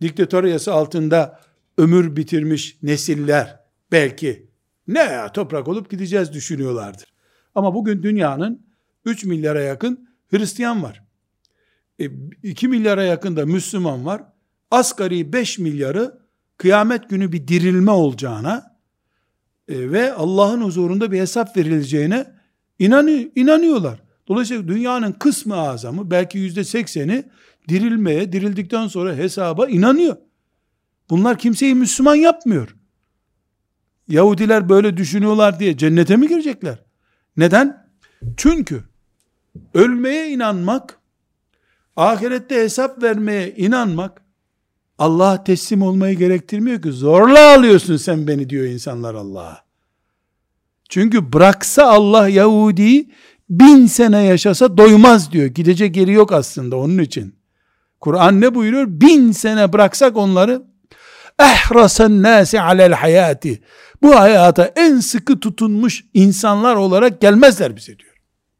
diktatoriyası 0.00 0.72
altında 0.72 1.40
ömür 1.78 2.16
bitirmiş 2.16 2.78
nesiller 2.82 3.60
belki 3.92 4.50
ne 4.88 4.98
ya 4.98 5.32
toprak 5.32 5.68
olup 5.68 5.90
gideceğiz 5.90 6.32
düşünüyorlardır. 6.32 7.12
Ama 7.54 7.74
bugün 7.74 8.02
dünyanın 8.02 8.66
3 9.04 9.24
milyara 9.24 9.60
yakın 9.62 10.08
Hristiyan 10.30 10.82
var. 10.82 11.04
E, 12.00 12.10
2 12.42 12.68
milyara 12.68 13.02
yakın 13.02 13.36
da 13.36 13.46
Müslüman 13.46 14.06
var. 14.06 14.22
Asgari 14.70 15.32
5 15.32 15.58
milyarı 15.58 16.20
kıyamet 16.56 17.10
günü 17.10 17.32
bir 17.32 17.48
dirilme 17.48 17.90
olacağına 17.90 18.69
ve 19.70 20.12
Allah'ın 20.12 20.60
huzurunda 20.62 21.12
bir 21.12 21.20
hesap 21.20 21.56
verileceğine 21.56 22.26
inanıyor, 22.78 23.30
inanıyorlar. 23.36 24.02
Dolayısıyla 24.28 24.68
dünyanın 24.68 25.12
kısmı 25.12 25.56
azamı 25.56 26.10
belki 26.10 26.38
yüzde 26.38 26.64
sekseni 26.64 27.24
dirilmeye, 27.68 28.32
dirildikten 28.32 28.86
sonra 28.88 29.14
hesaba 29.14 29.66
inanıyor. 29.66 30.16
Bunlar 31.10 31.38
kimseyi 31.38 31.74
Müslüman 31.74 32.14
yapmıyor. 32.14 32.76
Yahudiler 34.08 34.68
böyle 34.68 34.96
düşünüyorlar 34.96 35.60
diye 35.60 35.76
cennete 35.76 36.16
mi 36.16 36.28
girecekler? 36.28 36.78
Neden? 37.36 37.90
Çünkü 38.36 38.84
ölmeye 39.74 40.30
inanmak, 40.30 40.98
ahirette 41.96 42.54
hesap 42.54 43.02
vermeye 43.02 43.54
inanmak, 43.56 44.22
Allah'a 45.00 45.44
teslim 45.44 45.82
olmayı 45.82 46.18
gerektirmiyor 46.18 46.82
ki. 46.82 46.92
Zorla 46.92 47.54
alıyorsun 47.54 47.96
sen 47.96 48.26
beni 48.26 48.50
diyor 48.50 48.64
insanlar 48.64 49.14
Allah'a. 49.14 49.64
Çünkü 50.88 51.32
bıraksa 51.32 51.84
Allah 51.84 52.28
Yahudi'yi 52.28 53.10
bin 53.50 53.86
sene 53.86 54.24
yaşasa 54.24 54.76
doymaz 54.76 55.32
diyor. 55.32 55.46
Gidecek 55.46 55.96
yeri 55.96 56.12
yok 56.12 56.32
aslında 56.32 56.76
onun 56.76 56.98
için. 56.98 57.34
Kur'an 58.00 58.40
ne 58.40 58.54
buyuruyor? 58.54 58.86
Bin 58.88 59.32
sene 59.32 59.72
bıraksak 59.72 60.16
onları 60.16 60.62
ehrasen 61.38 62.22
nasi 62.22 62.60
alel 62.60 62.92
hayati. 62.92 63.62
Bu 64.02 64.16
hayata 64.16 64.72
en 64.76 65.00
sıkı 65.00 65.40
tutunmuş 65.40 66.04
insanlar 66.14 66.76
olarak 66.76 67.20
gelmezler 67.20 67.76
bize 67.76 67.98
diyor. 67.98 68.16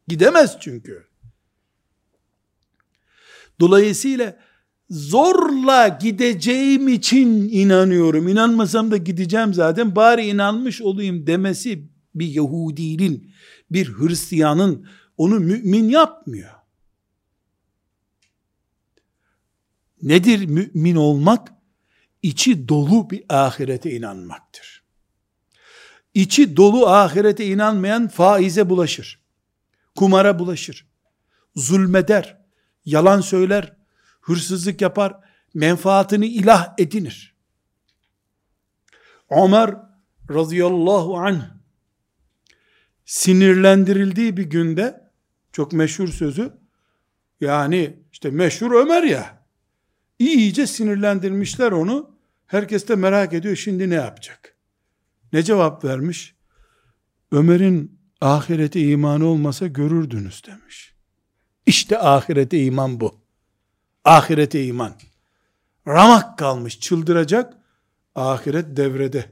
Gidemez 0.09 0.57
çünkü. 0.61 1.07
Dolayısıyla 3.61 4.37
zorla 4.91 5.89
gideceğim 5.89 6.89
için 6.89 7.49
inanıyorum. 7.49 8.29
İnanmasam 8.29 8.91
da 8.91 8.97
gideceğim 8.97 9.55
zaten. 9.55 9.97
Bari 9.97 10.27
inanmış 10.27 10.83
olayım 10.83 11.27
demesi 11.27 11.89
bir 12.15 12.27
Yahudinin, 12.27 13.33
bir 13.71 13.93
Hristiyanın 13.93 14.87
onu 15.17 15.41
mümin 15.41 15.89
yapmıyor. 15.89 16.51
Nedir 20.03 20.47
mümin 20.47 20.97
olmak? 20.97 21.53
İçi 22.23 22.69
dolu 22.69 23.11
bir 23.11 23.25
ahirete 23.29 23.91
inanmaktır. 23.91 24.85
İçi 26.15 26.57
dolu 26.57 26.87
ahirete 26.87 27.47
inanmayan 27.47 28.09
faize 28.09 28.71
bulaşır. 28.71 29.21
Kumara 29.97 30.39
bulaşır. 30.39 30.87
Zulmeder. 31.57 32.41
Yalan 32.85 33.21
söyler. 33.21 33.80
Hırsızlık 34.31 34.81
yapar. 34.81 35.17
Menfaatini 35.55 36.27
ilah 36.27 36.75
edinir. 36.79 37.35
Ömer 39.31 39.77
radıyallahu 40.31 41.19
anh 41.19 41.43
sinirlendirildiği 43.05 44.37
bir 44.37 44.45
günde 44.45 45.11
çok 45.53 45.73
meşhur 45.73 46.09
sözü 46.09 46.53
yani 47.41 48.03
işte 48.13 48.31
meşhur 48.31 48.73
Ömer 48.73 49.03
ya 49.03 49.45
iyice 50.19 50.67
sinirlendirmişler 50.67 51.73
onu 51.73 52.17
herkes 52.47 52.89
de 52.89 52.97
merak 52.97 53.33
ediyor 53.33 53.57
şimdi 53.57 53.91
ne 53.91 53.95
yapacak 53.95 54.57
ne 55.33 55.43
cevap 55.43 55.85
vermiş 55.85 56.35
Ömer'in 57.33 58.01
ahirete 58.21 58.81
imanı 58.81 59.27
olmasa 59.27 59.67
görürdünüz 59.67 60.43
demiş 60.47 60.95
işte 61.67 61.99
ahirete 61.99 62.65
iman 62.65 63.01
bu 63.01 63.21
ahirete 64.11 64.65
iman 64.65 64.93
ramak 65.89 66.39
kalmış 66.39 66.81
çıldıracak 66.81 67.55
ahiret 68.15 68.77
devrede 68.77 69.25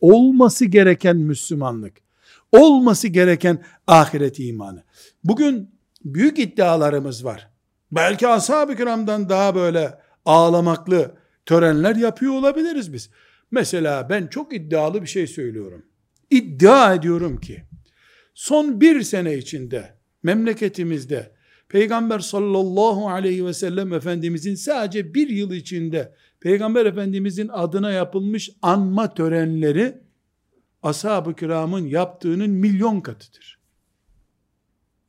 olması 0.00 0.64
gereken 0.64 1.16
Müslümanlık 1.16 1.96
olması 2.52 3.08
gereken 3.08 3.64
ahiret 3.86 4.38
imanı. 4.38 4.84
Bugün 5.24 5.70
büyük 6.04 6.38
iddialarımız 6.38 7.24
var. 7.24 7.50
Belki 7.92 8.28
ashab-ı 8.28 8.76
kiramdan 8.76 9.28
daha 9.28 9.54
böyle 9.54 9.98
ağlamaklı 10.24 11.14
törenler 11.46 11.96
yapıyor 11.96 12.32
olabiliriz 12.32 12.92
biz. 12.92 13.10
Mesela 13.50 14.08
ben 14.10 14.26
çok 14.26 14.54
iddialı 14.54 15.02
bir 15.02 15.06
şey 15.06 15.26
söylüyorum. 15.26 15.86
İddia 16.30 16.94
ediyorum 16.94 17.40
ki 17.40 17.64
son 18.34 18.80
bir 18.80 19.02
sene 19.02 19.34
içinde 19.34 19.98
memleketimizde 20.22 21.37
Peygamber 21.68 22.18
sallallahu 22.18 23.08
aleyhi 23.08 23.46
ve 23.46 23.54
sellem 23.54 23.92
Efendimizin 23.92 24.54
sadece 24.54 25.14
bir 25.14 25.28
yıl 25.28 25.52
içinde 25.52 26.14
Peygamber 26.40 26.86
Efendimizin 26.86 27.48
adına 27.48 27.90
yapılmış 27.90 28.50
anma 28.62 29.14
törenleri 29.14 29.98
ashab-ı 30.82 31.34
kiramın 31.34 31.86
yaptığının 31.86 32.50
milyon 32.50 33.00
katıdır. 33.00 33.58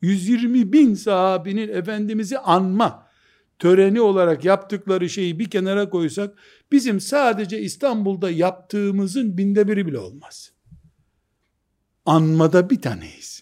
120 0.01 0.73
bin 0.73 0.93
sahabinin 0.93 1.69
Efendimiz'i 1.69 2.39
anma 2.39 3.07
töreni 3.59 4.01
olarak 4.01 4.45
yaptıkları 4.45 5.09
şeyi 5.09 5.39
bir 5.39 5.49
kenara 5.49 5.89
koysak, 5.89 6.37
bizim 6.71 6.99
sadece 6.99 7.61
İstanbul'da 7.61 8.31
yaptığımızın 8.31 9.37
binde 9.37 9.67
biri 9.67 9.87
bile 9.87 9.99
olmaz. 9.99 10.51
Anmada 12.05 12.69
bir 12.69 12.81
taneyiz. 12.81 13.38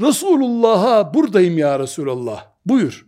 Resulullah'a 0.00 1.14
buradayım 1.14 1.58
ya 1.58 1.78
Resulallah. 1.78 2.46
Buyur. 2.66 3.06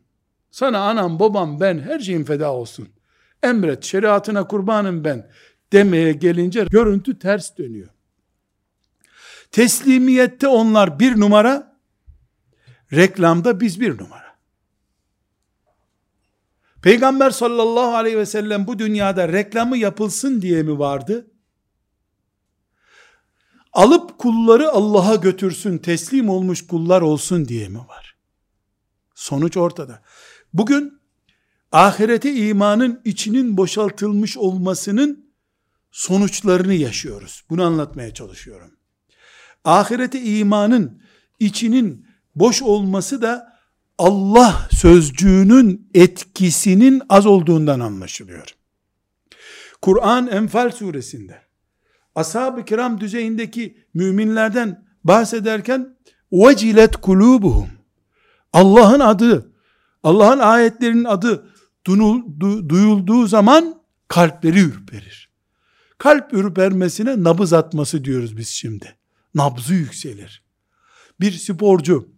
Sana 0.50 0.78
anam 0.78 1.18
babam 1.18 1.60
ben 1.60 1.78
her 1.78 1.98
şeyim 1.98 2.24
feda 2.24 2.52
olsun. 2.52 2.88
Emret 3.42 3.84
şeriatına 3.84 4.48
kurbanım 4.48 5.04
ben 5.04 5.30
demeye 5.72 6.12
gelince 6.12 6.64
görüntü 6.70 7.18
ters 7.18 7.58
dönüyor. 7.58 7.88
Teslimiyette 9.50 10.48
onlar 10.48 11.00
bir 11.00 11.20
numara, 11.20 11.78
reklamda 12.92 13.60
biz 13.60 13.80
bir 13.80 13.98
numara. 13.98 14.36
Peygamber 16.82 17.30
sallallahu 17.30 17.96
aleyhi 17.96 18.18
ve 18.18 18.26
sellem 18.26 18.66
bu 18.66 18.78
dünyada 18.78 19.28
reklamı 19.28 19.76
yapılsın 19.76 20.42
diye 20.42 20.62
mi 20.62 20.78
vardı? 20.78 21.30
Alıp 23.76 24.18
kulları 24.18 24.70
Allah'a 24.70 25.14
götürsün, 25.14 25.78
teslim 25.78 26.28
olmuş 26.28 26.66
kullar 26.66 27.02
olsun 27.02 27.48
diye 27.48 27.68
mi 27.68 27.78
var? 27.78 28.16
Sonuç 29.14 29.56
ortada. 29.56 30.02
Bugün 30.52 31.00
ahirete 31.72 32.34
imanın 32.34 33.00
içinin 33.04 33.56
boşaltılmış 33.56 34.36
olmasının 34.36 35.30
sonuçlarını 35.90 36.74
yaşıyoruz. 36.74 37.44
Bunu 37.50 37.64
anlatmaya 37.64 38.14
çalışıyorum. 38.14 38.70
Ahirete 39.64 40.22
imanın 40.22 41.02
içinin 41.38 42.06
boş 42.34 42.62
olması 42.62 43.22
da 43.22 43.58
Allah 43.98 44.68
sözcüğünün 44.72 45.90
etkisinin 45.94 47.02
az 47.08 47.26
olduğundan 47.26 47.80
anlaşılıyor. 47.80 48.54
Kur'an 49.82 50.26
Enfal 50.26 50.70
suresinde 50.70 51.45
ashab-ı 52.16 52.64
kiram 52.64 53.00
düzeyindeki 53.00 53.78
müminlerden 53.94 54.84
bahsederken 55.04 55.96
vecilet 56.32 56.96
kulubuhum 56.96 57.68
Allah'ın 58.52 59.00
adı, 59.00 59.52
Allah'ın 60.02 60.38
ayetlerinin 60.38 61.04
adı 61.04 61.46
duyulduğu 62.68 63.26
zaman 63.26 63.82
kalpleri 64.08 64.60
ürperir. 64.60 65.30
Kalp 65.98 66.32
ürpermesine 66.32 67.22
nabız 67.24 67.52
atması 67.52 68.04
diyoruz 68.04 68.36
biz 68.36 68.48
şimdi. 68.48 68.96
Nabzı 69.34 69.74
yükselir. 69.74 70.42
Bir 71.20 71.32
sporcu 71.32 72.08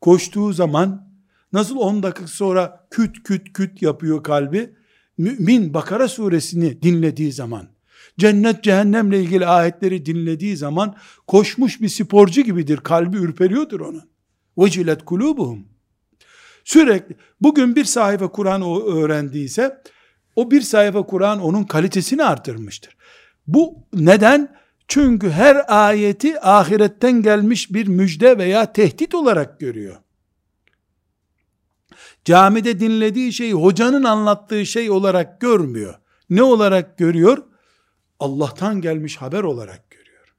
koştuğu 0.00 0.52
zaman 0.52 1.12
nasıl 1.52 1.76
10 1.76 2.02
dakika 2.02 2.26
sonra 2.26 2.86
küt 2.90 3.22
küt 3.22 3.52
küt 3.52 3.82
yapıyor 3.82 4.22
kalbi? 4.22 4.76
Mümin 5.18 5.74
Bakara 5.74 6.08
suresini 6.08 6.82
dinlediği 6.82 7.32
zaman, 7.32 7.68
cennet 8.18 8.64
cehennemle 8.64 9.20
ilgili 9.20 9.46
ayetleri 9.46 10.06
dinlediği 10.06 10.56
zaman 10.56 10.96
koşmuş 11.26 11.80
bir 11.80 11.88
sporcu 11.88 12.42
gibidir. 12.42 12.76
Kalbi 12.76 13.16
ürperiyordur 13.16 13.80
onun. 13.80 14.02
Vecilet 14.58 15.04
kulubuhum. 15.04 15.68
Sürekli 16.64 17.16
bugün 17.40 17.76
bir 17.76 17.84
sayfa 17.84 18.28
Kur'an 18.28 18.62
öğrendiyse 18.86 19.82
o 20.36 20.50
bir 20.50 20.60
sayfa 20.60 21.06
Kur'an 21.06 21.40
onun 21.40 21.64
kalitesini 21.64 22.24
artırmıştır. 22.24 22.96
Bu 23.46 23.74
neden? 23.92 24.56
Çünkü 24.88 25.30
her 25.30 25.64
ayeti 25.68 26.40
ahiretten 26.40 27.22
gelmiş 27.22 27.72
bir 27.72 27.86
müjde 27.86 28.38
veya 28.38 28.72
tehdit 28.72 29.14
olarak 29.14 29.60
görüyor. 29.60 29.96
Camide 32.24 32.80
dinlediği 32.80 33.32
şeyi 33.32 33.52
hocanın 33.52 34.04
anlattığı 34.04 34.66
şey 34.66 34.90
olarak 34.90 35.40
görmüyor. 35.40 35.94
Ne 36.30 36.42
olarak 36.42 36.98
görüyor? 36.98 37.38
Allah'tan 38.20 38.80
gelmiş 38.80 39.16
haber 39.16 39.42
olarak 39.42 39.90
görüyor. 39.90 40.34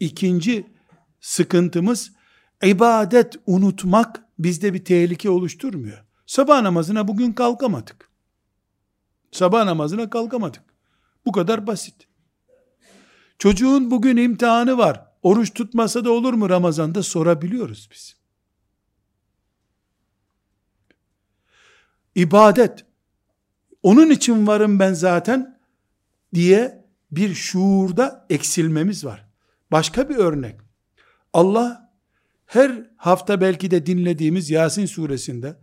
İkinci 0.00 0.66
sıkıntımız 1.20 2.12
ibadet 2.64 3.36
unutmak 3.46 4.24
bizde 4.38 4.74
bir 4.74 4.84
tehlike 4.84 5.30
oluşturmuyor. 5.30 6.04
Sabah 6.26 6.62
namazına 6.62 7.08
bugün 7.08 7.32
kalkamadık. 7.32 8.10
Sabah 9.32 9.64
namazına 9.64 10.10
kalkamadık. 10.10 10.62
Bu 11.26 11.32
kadar 11.32 11.66
basit. 11.66 12.08
Çocuğun 13.38 13.90
bugün 13.90 14.16
imtihanı 14.16 14.78
var. 14.78 15.06
Oruç 15.22 15.54
tutmasa 15.54 16.04
da 16.04 16.10
olur 16.10 16.34
mu 16.34 16.50
Ramazan'da 16.50 17.02
sorabiliyoruz 17.02 17.88
biz. 17.92 18.16
İbadet. 22.14 22.84
Onun 23.82 24.10
için 24.10 24.46
varım 24.46 24.78
ben 24.78 24.92
zaten 24.92 25.55
diye 26.36 26.84
bir 27.10 27.34
şuurda 27.34 28.26
eksilmemiz 28.30 29.04
var. 29.04 29.28
Başka 29.72 30.08
bir 30.08 30.16
örnek. 30.16 30.60
Allah 31.32 31.92
her 32.46 32.90
hafta 32.96 33.40
belki 33.40 33.70
de 33.70 33.86
dinlediğimiz 33.86 34.50
Yasin 34.50 34.86
suresinde 34.86 35.56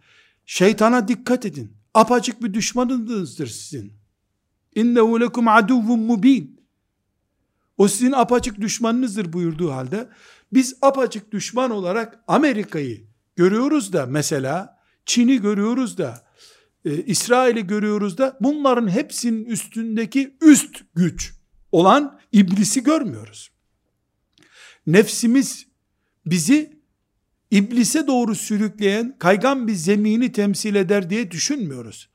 şeytana 0.45 1.07
dikkat 1.07 1.45
edin. 1.45 1.77
Apacık 1.93 2.43
bir 2.43 2.53
düşmanınızdır 2.53 3.47
sizin. 3.47 3.93
İnnehu 4.75 5.21
lekum 5.21 5.47
aduvvun 5.47 5.99
mubin. 5.99 6.61
O 7.77 7.87
sizin 7.87 8.11
apaçık 8.11 8.61
düşmanınızdır 8.61 9.33
buyurduğu 9.33 9.71
halde 9.71 10.09
biz 10.53 10.75
apaçık 10.81 11.31
düşman 11.31 11.71
olarak 11.71 12.23
Amerika'yı 12.27 13.07
görüyoruz 13.35 13.93
da 13.93 14.05
mesela 14.05 14.79
Çin'i 15.05 15.41
görüyoruz 15.41 15.97
da 15.97 16.25
e, 16.85 17.03
İsrail'i 17.03 17.67
görüyoruz 17.67 18.17
da 18.17 18.37
bunların 18.41 18.87
hepsinin 18.87 19.45
üstündeki 19.45 20.37
üst 20.41 20.81
güç 20.95 21.33
olan 21.71 22.19
iblisi 22.31 22.83
görmüyoruz. 22.83 23.51
Nefsimiz 24.87 25.67
bizi 26.25 26.79
iblise 27.51 28.07
doğru 28.07 28.35
sürükleyen 28.35 29.15
kaygan 29.19 29.67
bir 29.67 29.73
zemini 29.73 30.31
temsil 30.31 30.75
eder 30.75 31.09
diye 31.09 31.31
düşünmüyoruz. 31.31 32.09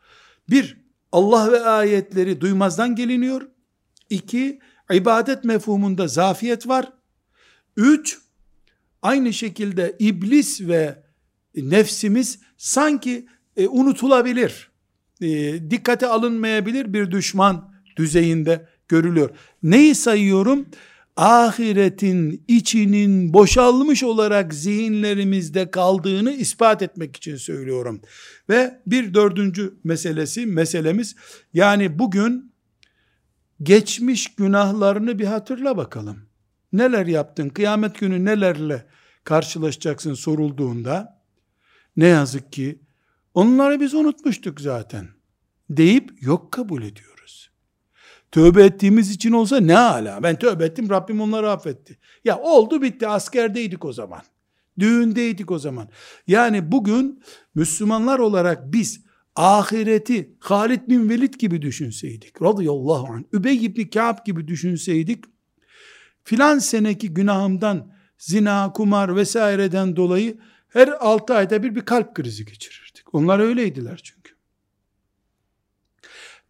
Bir, 0.51 0.77
Allah 1.13 1.53
ve 1.53 1.61
ayetleri 1.61 2.41
duymazdan 2.41 2.95
geliniyor. 2.97 3.49
İki, 4.11 4.61
ibadet 4.93 5.45
mefhumunda 5.45 6.09
zafiyet 6.09 6.69
var. 6.69 6.93
Üç, 7.77 8.19
aynı 9.03 9.33
şekilde 9.33 9.97
iblis 9.99 10.61
ve 10.61 11.03
nefsimiz 11.55 12.39
sanki 12.57 13.27
e, 13.59 13.69
unutulabilir, 13.69 14.71
e, 15.23 15.27
dikkate 15.71 16.07
alınmayabilir 16.07 16.93
bir 16.93 17.11
düşman 17.11 17.75
düzeyinde 17.97 18.69
görülüyor. 18.89 19.31
Neyi 19.63 19.95
sayıyorum? 19.95 20.67
Ahiretin 21.17 22.45
içinin 22.49 23.33
boşalmış 23.33 24.03
olarak 24.03 24.55
zihinlerimizde 24.55 25.71
kaldığını 25.71 26.33
ispat 26.33 26.83
etmek 26.83 27.17
için 27.17 27.37
söylüyorum. 27.37 28.01
Ve 28.49 28.81
bir 28.87 29.15
dördüncü 29.15 29.75
meselesi, 29.85 30.47
meselemiz 30.47 31.17
yani 31.55 31.99
bugün 31.99 32.53
geçmiş 33.63 34.35
günahlarını 34.35 35.19
bir 35.19 35.25
hatırla 35.25 35.77
bakalım. 35.77 36.19
Neler 36.73 37.07
yaptın? 37.07 37.49
Kıyamet 37.49 37.99
günü 37.99 38.25
nelerle 38.25 38.87
karşılaşacaksın 39.25 40.15
sorulduğunda 40.15 41.23
ne 41.97 42.07
yazık 42.07 42.53
ki 42.53 42.79
onları 43.39 43.81
biz 43.81 43.95
unutmuştuk 43.95 44.61
zaten 44.61 45.09
deyip 45.71 46.23
yok 46.23 46.53
kabul 46.53 46.83
ediyoruz. 46.83 47.51
Tövbe 48.33 48.65
ettiğimiz 48.65 49.11
için 49.11 49.33
olsa 49.33 49.61
ne 49.61 49.79
ala. 49.79 50.23
Ben 50.23 50.39
tövbe 50.39 50.65
ettim 50.65 50.91
Rabbim 50.91 51.21
onları 51.21 51.51
affetti. 51.51 51.99
Ya 52.25 52.39
oldu 52.39 52.83
bitti 52.83 53.09
askerdeydik 53.09 53.85
o 53.85 53.93
zaman. 53.93 54.23
Düğündeydik 54.79 55.51
o 55.51 55.59
zaman. 55.59 55.89
Yani 56.27 56.73
bugün 56.73 57.23
Müslümanlar 57.55 58.19
olarak 58.19 58.73
biz 58.73 59.01
ahireti 59.37 60.37
Halid 60.41 60.89
bin 60.89 61.09
Velid 61.09 61.35
gibi 61.35 61.63
düşünseydik, 61.63 62.43
radıyallahu 62.43 63.13
anh, 63.13 63.23
Übey 63.33 63.65
ibn 63.65 63.91
Ka'b 63.91 64.19
gibi 64.25 64.49
düşünseydik, 64.49 65.25
filan 66.25 66.59
seneki 66.59 67.15
günahımdan, 67.15 67.93
zina, 68.19 68.73
kumar 68.73 69.17
vesaireden 69.17 69.97
dolayı 69.97 70.39
her 70.69 70.89
altı 70.89 71.35
ayda 71.35 71.63
bir 71.63 71.75
bir 71.75 71.81
kalp 71.81 72.15
krizi 72.15 72.45
Onlar 73.13 73.39
öyleydiler 73.39 74.01
çünkü. 74.05 74.35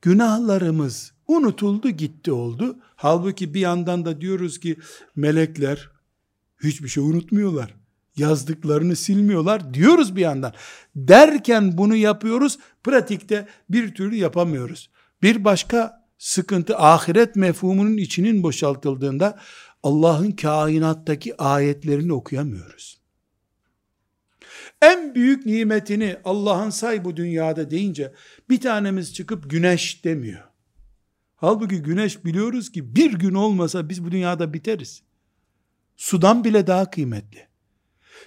Günahlarımız 0.02 1.12
unutuldu 1.26 1.90
gitti 1.90 2.32
oldu. 2.32 2.78
Halbuki 2.96 3.54
bir 3.54 3.60
yandan 3.60 4.04
da 4.04 4.20
diyoruz 4.20 4.60
ki 4.60 4.76
melekler 5.16 5.90
hiçbir 6.62 6.88
şey 6.88 7.04
unutmuyorlar 7.04 7.74
yazdıklarını 8.18 8.96
silmiyorlar 8.96 9.74
diyoruz 9.74 10.16
bir 10.16 10.20
yandan. 10.20 10.52
Derken 10.96 11.78
bunu 11.78 11.96
yapıyoruz, 11.96 12.58
pratikte 12.84 13.48
bir 13.70 13.94
türlü 13.94 14.16
yapamıyoruz. 14.16 14.90
Bir 15.22 15.44
başka 15.44 16.04
sıkıntı 16.18 16.78
ahiret 16.78 17.36
mefhumunun 17.36 17.96
içinin 17.96 18.42
boşaltıldığında 18.42 19.38
Allah'ın 19.82 20.30
kainattaki 20.32 21.42
ayetlerini 21.42 22.12
okuyamıyoruz. 22.12 22.97
En 24.82 25.14
büyük 25.14 25.46
nimetini 25.46 26.16
Allah'ın 26.24 26.70
say 26.70 27.04
bu 27.04 27.16
dünyada 27.16 27.70
deyince 27.70 28.14
bir 28.50 28.60
tanemiz 28.60 29.14
çıkıp 29.14 29.50
güneş 29.50 30.04
demiyor. 30.04 30.44
Halbuki 31.36 31.82
güneş 31.82 32.24
biliyoruz 32.24 32.72
ki 32.72 32.96
bir 32.96 33.12
gün 33.12 33.34
olmasa 33.34 33.88
biz 33.88 34.04
bu 34.04 34.10
dünyada 34.10 34.52
biteriz. 34.52 35.02
Sudan 35.96 36.44
bile 36.44 36.66
daha 36.66 36.90
kıymetli. 36.90 37.48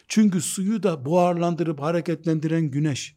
Çünkü 0.07 0.41
suyu 0.41 0.83
da 0.83 1.05
buharlandırıp 1.05 1.81
hareketlendiren 1.81 2.63
güneş. 2.63 3.15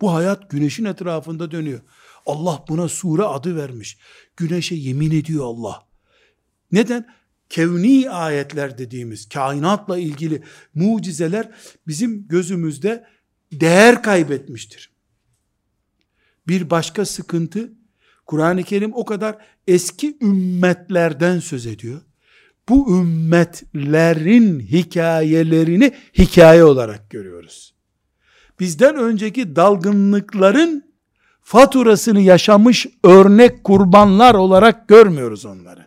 Bu 0.00 0.14
hayat 0.14 0.50
güneşin 0.50 0.84
etrafında 0.84 1.50
dönüyor. 1.50 1.80
Allah 2.26 2.64
buna 2.68 2.88
sure 2.88 3.22
adı 3.22 3.56
vermiş. 3.56 3.98
Güneşe 4.36 4.74
yemin 4.74 5.10
ediyor 5.10 5.44
Allah. 5.44 5.86
Neden? 6.72 7.06
Kevni 7.48 8.10
ayetler 8.10 8.78
dediğimiz 8.78 9.28
kainatla 9.28 9.98
ilgili 9.98 10.42
mucizeler 10.74 11.50
bizim 11.86 12.28
gözümüzde 12.28 13.06
değer 13.52 14.02
kaybetmiştir. 14.02 14.90
Bir 16.48 16.70
başka 16.70 17.04
sıkıntı 17.04 17.72
Kur'an-ı 18.26 18.62
Kerim 18.62 18.92
o 18.94 19.04
kadar 19.04 19.36
eski 19.66 20.18
ümmetlerden 20.22 21.38
söz 21.38 21.66
ediyor. 21.66 22.00
Bu 22.68 23.00
ümmetlerin 23.00 24.60
hikayelerini 24.60 25.92
hikaye 26.18 26.64
olarak 26.64 27.10
görüyoruz. 27.10 27.74
Bizden 28.60 28.96
önceki 28.96 29.56
dalgınlıkların 29.56 30.84
faturasını 31.42 32.20
yaşamış 32.20 32.86
örnek 33.04 33.64
kurbanlar 33.64 34.34
olarak 34.34 34.88
görmüyoruz 34.88 35.44
onları. 35.44 35.85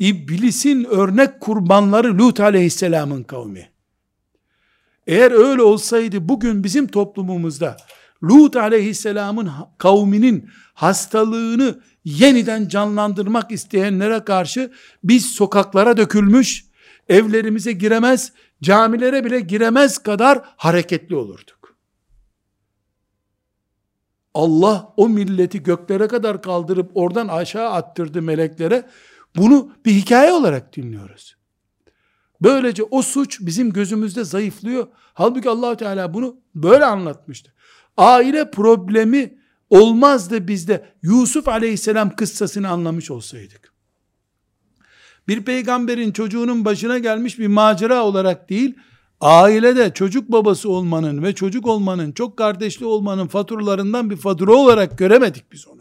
İblisin 0.00 0.84
örnek 0.84 1.40
kurbanları 1.40 2.18
Lut 2.18 2.40
aleyhisselamın 2.40 3.22
kavmi. 3.22 3.70
Eğer 5.06 5.32
öyle 5.32 5.62
olsaydı 5.62 6.28
bugün 6.28 6.64
bizim 6.64 6.86
toplumumuzda 6.86 7.76
Lut 8.22 8.56
aleyhisselamın 8.56 9.50
kavminin 9.78 10.50
hastalığını 10.74 11.80
yeniden 12.04 12.68
canlandırmak 12.68 13.52
isteyenlere 13.52 14.24
karşı 14.24 14.72
biz 15.04 15.26
sokaklara 15.26 15.96
dökülmüş, 15.96 16.64
evlerimize 17.08 17.72
giremez, 17.72 18.32
camilere 18.62 19.24
bile 19.24 19.40
giremez 19.40 19.98
kadar 19.98 20.40
hareketli 20.56 21.16
olurduk. 21.16 21.76
Allah 24.34 24.92
o 24.96 25.08
milleti 25.08 25.62
göklere 25.62 26.08
kadar 26.08 26.42
kaldırıp 26.42 26.90
oradan 26.94 27.28
aşağı 27.28 27.70
attırdı 27.70 28.22
meleklere. 28.22 28.86
Bunu 29.36 29.72
bir 29.86 29.92
hikaye 29.92 30.32
olarak 30.32 30.76
dinliyoruz. 30.76 31.36
Böylece 32.42 32.82
o 32.82 33.02
suç 33.02 33.38
bizim 33.40 33.72
gözümüzde 33.72 34.24
zayıflıyor. 34.24 34.86
Halbuki 35.14 35.50
allah 35.50 35.76
Teala 35.76 36.14
bunu 36.14 36.36
böyle 36.54 36.84
anlatmıştı. 36.84 37.52
Aile 37.96 38.50
problemi 38.50 39.38
olmazdı 39.70 40.48
bizde 40.48 40.94
Yusuf 41.02 41.48
aleyhisselam 41.48 42.16
kıssasını 42.16 42.68
anlamış 42.68 43.10
olsaydık. 43.10 43.72
Bir 45.28 45.44
peygamberin 45.44 46.12
çocuğunun 46.12 46.64
başına 46.64 46.98
gelmiş 46.98 47.38
bir 47.38 47.46
macera 47.46 48.04
olarak 48.04 48.50
değil, 48.50 48.74
ailede 49.20 49.94
çocuk 49.94 50.32
babası 50.32 50.70
olmanın 50.70 51.22
ve 51.22 51.34
çocuk 51.34 51.66
olmanın, 51.66 52.12
çok 52.12 52.36
kardeşli 52.36 52.86
olmanın 52.86 53.26
faturalarından 53.26 54.10
bir 54.10 54.16
fatura 54.16 54.52
olarak 54.52 54.98
göremedik 54.98 55.52
biz 55.52 55.68
onu. 55.68 55.79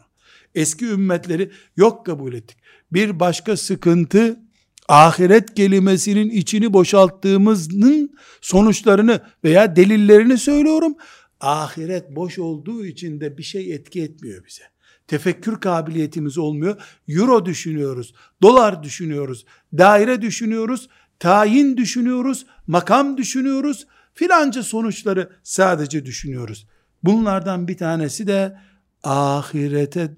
Eski 0.56 0.86
ümmetleri 0.86 1.52
yok 1.78 2.06
kabul 2.06 2.34
ettik. 2.34 2.58
Bir 2.91 3.20
başka 3.20 3.58
sıkıntı, 3.58 4.39
ahiret 4.88 5.54
kelimesinin 5.54 6.30
içini 6.30 6.74
boşalttığımızın 6.74 8.16
sonuçlarını 8.41 9.22
veya 9.43 9.76
delillerini 9.76 10.38
söylüyorum. 10.38 10.95
Ahiret 11.39 12.16
boş 12.16 12.39
olduğu 12.39 12.86
için 12.86 13.22
de 13.22 13.38
bir 13.38 13.43
şey 13.43 13.74
etki 13.74 14.02
etmiyor 14.02 14.45
bize. 14.45 14.64
Tefekkür 15.08 15.60
kabiliyetimiz 15.60 16.38
olmuyor. 16.38 16.82
Euro 17.08 17.45
düşünüyoruz, 17.45 18.14
dolar 18.41 18.84
düşünüyoruz, 18.84 19.45
daire 19.78 20.22
düşünüyoruz, 20.22 20.89
tayin 21.20 21.78
düşünüyoruz, 21.78 22.45
makam 22.68 23.18
düşünüyoruz, 23.18 23.88
filanca 24.14 24.64
sonuçları 24.64 25.30
sadece 25.43 26.06
düşünüyoruz. 26.06 26.68
Bunlardan 27.04 27.68
bir 27.68 27.78
tanesi 27.78 28.28
de 28.28 28.58
ahirete 29.04 30.18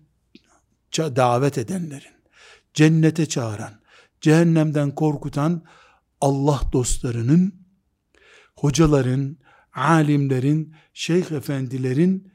davet 0.98 1.58
edenlerin, 1.58 2.14
cennete 2.74 3.26
çağıran, 3.26 3.82
cehennemden 4.22 4.96
korkutan 4.96 5.64
Allah 6.22 6.62
dostlarının, 6.74 7.56
hocaların, 8.56 9.38
alimlerin, 9.74 10.76
şeyh 10.94 11.32
efendilerin 11.32 12.32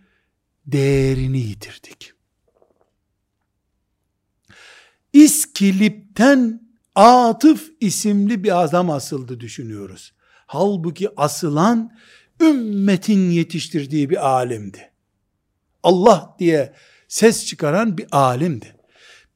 değerini 0.67 1.39
yitirdik. 1.39 2.13
İskilip'ten 5.13 6.67
Atıf 6.97 7.71
isimli 7.81 8.45
bir 8.45 8.63
adam 8.63 8.91
asıldı 8.91 9.41
düşünüyoruz. 9.41 10.13
Halbuki 10.47 11.09
asılan 11.17 11.97
ümmetin 12.41 13.31
yetiştirdiği 13.31 14.11
bir 14.11 14.29
alimdi. 14.29 14.93
Allah 15.83 16.37
diye 16.39 16.75
ses 17.09 17.47
çıkaran 17.47 17.99
bir 17.99 18.07
alimdi. 18.13 18.77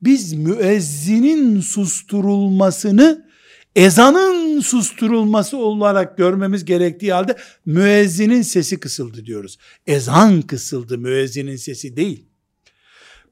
Biz 0.02 0.32
müezzinin 0.32 1.60
susturulmasını 1.60 3.30
ezanın 3.76 4.60
susturulması 4.60 5.56
olarak 5.56 6.18
görmemiz 6.18 6.64
gerektiği 6.64 7.12
halde 7.12 7.36
müezzinin 7.66 8.42
sesi 8.42 8.80
kısıldı 8.80 9.26
diyoruz. 9.26 9.58
Ezan 9.86 10.42
kısıldı 10.42 10.98
müezzinin 10.98 11.56
sesi 11.56 11.96
değil. 11.96 12.26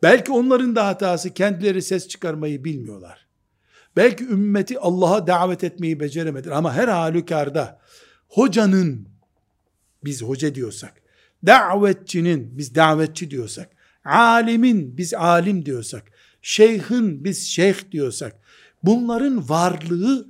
Belki 0.02 0.32
onların 0.32 0.76
da 0.76 0.86
hatası 0.86 1.34
kendileri 1.34 1.82
ses 1.82 2.08
çıkarmayı 2.08 2.64
bilmiyorlar. 2.64 3.28
Belki 3.96 4.24
ümmeti 4.24 4.78
Allah'a 4.78 5.26
davet 5.26 5.64
etmeyi 5.64 6.00
beceremediler 6.00 6.52
ama 6.52 6.74
her 6.74 6.88
halükarda 6.88 7.80
hocanın 8.28 9.08
biz 10.04 10.22
hoca 10.22 10.54
diyorsak, 10.54 11.02
davetçinin 11.46 12.58
biz 12.58 12.74
davetçi 12.74 13.30
diyorsak, 13.30 13.70
alimin 14.08 14.96
biz 14.96 15.14
alim 15.14 15.66
diyorsak, 15.66 16.04
şeyhin 16.42 17.24
biz 17.24 17.46
şeyh 17.46 17.90
diyorsak, 17.92 18.36
bunların 18.82 19.48
varlığı 19.48 20.28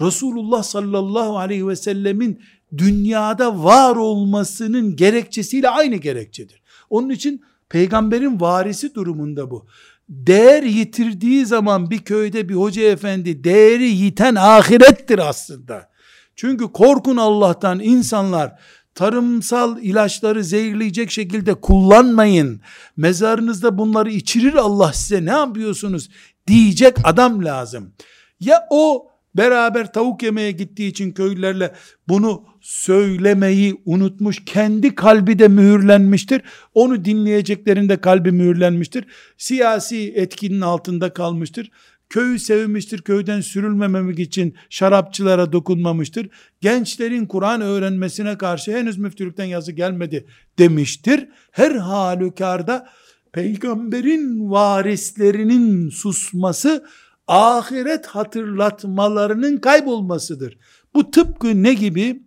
Resulullah 0.00 0.62
sallallahu 0.62 1.38
aleyhi 1.38 1.68
ve 1.68 1.76
sellemin 1.76 2.40
dünyada 2.78 3.64
var 3.64 3.96
olmasının 3.96 4.96
gerekçesiyle 4.96 5.68
aynı 5.68 5.96
gerekçedir. 5.96 6.62
Onun 6.90 7.10
için 7.10 7.42
peygamberin 7.68 8.40
varisi 8.40 8.94
durumunda 8.94 9.50
bu. 9.50 9.66
Değer 10.08 10.62
yitirdiği 10.62 11.46
zaman 11.46 11.90
bir 11.90 11.98
köyde 11.98 12.48
bir 12.48 12.54
hoca 12.54 12.82
efendi 12.82 13.44
değeri 13.44 13.88
yiten 13.88 14.34
ahirettir 14.34 15.18
aslında. 15.18 15.90
Çünkü 16.36 16.72
korkun 16.72 17.16
Allah'tan 17.16 17.80
insanlar 17.80 18.60
tarımsal 18.96 19.82
ilaçları 19.82 20.44
zehirleyecek 20.44 21.10
şekilde 21.10 21.54
kullanmayın. 21.54 22.60
Mezarınızda 22.96 23.78
bunları 23.78 24.10
içirir 24.10 24.54
Allah 24.54 24.92
size 24.92 25.24
ne 25.24 25.30
yapıyorsunuz 25.30 26.08
diyecek 26.46 26.96
adam 27.04 27.44
lazım. 27.44 27.92
Ya 28.40 28.66
o 28.70 29.10
beraber 29.34 29.92
tavuk 29.92 30.22
yemeye 30.22 30.50
gittiği 30.50 30.88
için 30.88 31.12
köylülerle 31.12 31.72
bunu 32.08 32.44
söylemeyi 32.60 33.82
unutmuş. 33.84 34.44
Kendi 34.44 34.94
kalbi 34.94 35.38
de 35.38 35.48
mühürlenmiştir. 35.48 36.42
Onu 36.74 37.04
dinleyeceklerinde 37.04 38.00
kalbi 38.00 38.32
mühürlenmiştir. 38.32 39.04
Siyasi 39.38 40.12
etkinin 40.16 40.60
altında 40.60 41.12
kalmıştır. 41.12 41.70
Köyü 42.08 42.38
sevmiştir. 42.38 43.02
Köyden 43.02 43.40
sürülmememek 43.40 44.18
için 44.18 44.54
şarapçılara 44.70 45.52
dokunmamıştır. 45.52 46.28
Gençlerin 46.60 47.26
Kur'an 47.26 47.60
öğrenmesine 47.60 48.38
karşı 48.38 48.72
henüz 48.76 48.98
müftülükten 48.98 49.44
yazı 49.44 49.72
gelmedi 49.72 50.26
demiştir. 50.58 51.28
Her 51.50 51.70
halükarda 51.70 52.88
peygamberin 53.32 54.50
varislerinin 54.50 55.88
susması 55.88 56.84
ahiret 57.26 58.06
hatırlatmalarının 58.06 59.56
kaybolmasıdır. 59.56 60.58
Bu 60.94 61.10
tıpkı 61.10 61.62
ne 61.62 61.74
gibi? 61.74 62.22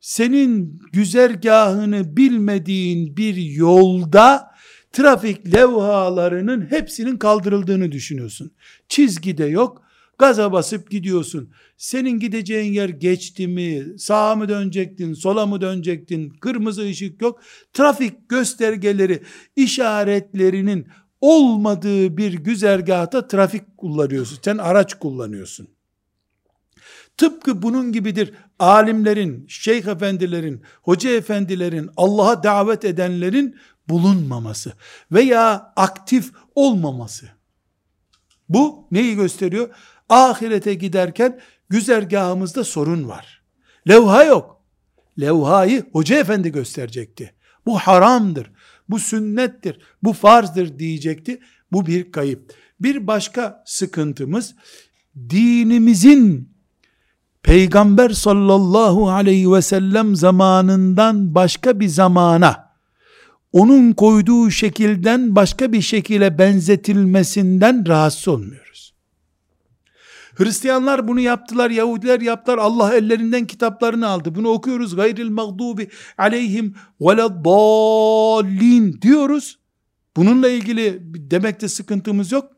Senin 0.00 0.80
güzergahını 0.92 2.16
bilmediğin 2.16 3.16
bir 3.16 3.36
yolda 3.36 4.47
trafik 4.98 5.54
levhalarının 5.54 6.70
hepsinin 6.70 7.16
kaldırıldığını 7.16 7.92
düşünüyorsun. 7.92 8.50
Çizgi 8.88 9.38
de 9.38 9.44
yok. 9.44 9.82
Gaza 10.18 10.52
basıp 10.52 10.90
gidiyorsun. 10.90 11.52
Senin 11.76 12.18
gideceğin 12.18 12.72
yer 12.72 12.88
geçti 12.88 13.48
mi? 13.48 13.86
Sağa 13.98 14.34
mı 14.34 14.48
dönecektin? 14.48 15.14
Sola 15.14 15.46
mı 15.46 15.60
dönecektin? 15.60 16.30
Kırmızı 16.30 16.82
ışık 16.82 17.22
yok. 17.22 17.40
Trafik 17.72 18.28
göstergeleri, 18.28 19.22
işaretlerinin 19.56 20.86
olmadığı 21.20 22.16
bir 22.16 22.32
güzergahta 22.32 23.26
trafik 23.26 23.76
kullanıyorsun. 23.76 24.38
Sen 24.44 24.58
araç 24.58 24.94
kullanıyorsun. 24.94 25.68
Tıpkı 27.16 27.62
bunun 27.62 27.92
gibidir 27.92 28.32
alimlerin, 28.58 29.46
şeyh 29.48 29.86
efendilerin, 29.86 30.62
hoca 30.82 31.10
efendilerin, 31.10 31.90
Allah'a 31.96 32.42
davet 32.42 32.84
edenlerin 32.84 33.56
bulunmaması 33.88 34.72
veya 35.12 35.72
aktif 35.76 36.32
olmaması. 36.54 37.28
Bu 38.48 38.88
neyi 38.90 39.16
gösteriyor? 39.16 39.68
Ahirete 40.08 40.74
giderken 40.74 41.40
güzergahımızda 41.68 42.64
sorun 42.64 43.08
var. 43.08 43.42
Levha 43.88 44.24
yok. 44.24 44.62
Levhayı 45.20 45.86
hoca 45.92 46.16
efendi 46.16 46.52
gösterecekti. 46.52 47.34
Bu 47.66 47.78
haramdır, 47.78 48.50
bu 48.88 48.98
sünnettir, 48.98 49.80
bu 50.02 50.12
farzdır 50.12 50.78
diyecekti. 50.78 51.40
Bu 51.72 51.86
bir 51.86 52.12
kayıp. 52.12 52.54
Bir 52.80 53.06
başka 53.06 53.62
sıkıntımız 53.66 54.54
dinimizin 55.30 56.58
Peygamber 57.42 58.10
sallallahu 58.10 59.10
aleyhi 59.10 59.52
ve 59.52 59.62
sellem 59.62 60.16
zamanından 60.16 61.34
başka 61.34 61.80
bir 61.80 61.88
zamana 61.88 62.67
onun 63.52 63.92
koyduğu 63.92 64.50
şekilden 64.50 65.36
başka 65.36 65.72
bir 65.72 65.82
şekilde 65.82 66.38
benzetilmesinden 66.38 67.88
rahatsız 67.88 68.28
olmuyoruz. 68.28 68.94
Hristiyanlar 70.34 71.08
bunu 71.08 71.20
yaptılar, 71.20 71.70
Yahudiler 71.70 72.20
yaptılar. 72.20 72.58
Allah 72.58 72.94
ellerinden 72.94 73.46
kitaplarını 73.46 74.08
aldı. 74.08 74.34
Bunu 74.34 74.48
okuyoruz. 74.48 74.96
Gayril 74.96 75.30
mağdubi 75.30 75.88
aleyhim 76.18 76.74
veleddallin 77.00 79.02
diyoruz. 79.02 79.58
Bununla 80.16 80.48
ilgili 80.48 80.98
demekte 81.30 81.68
sıkıntımız 81.68 82.32
yok 82.32 82.57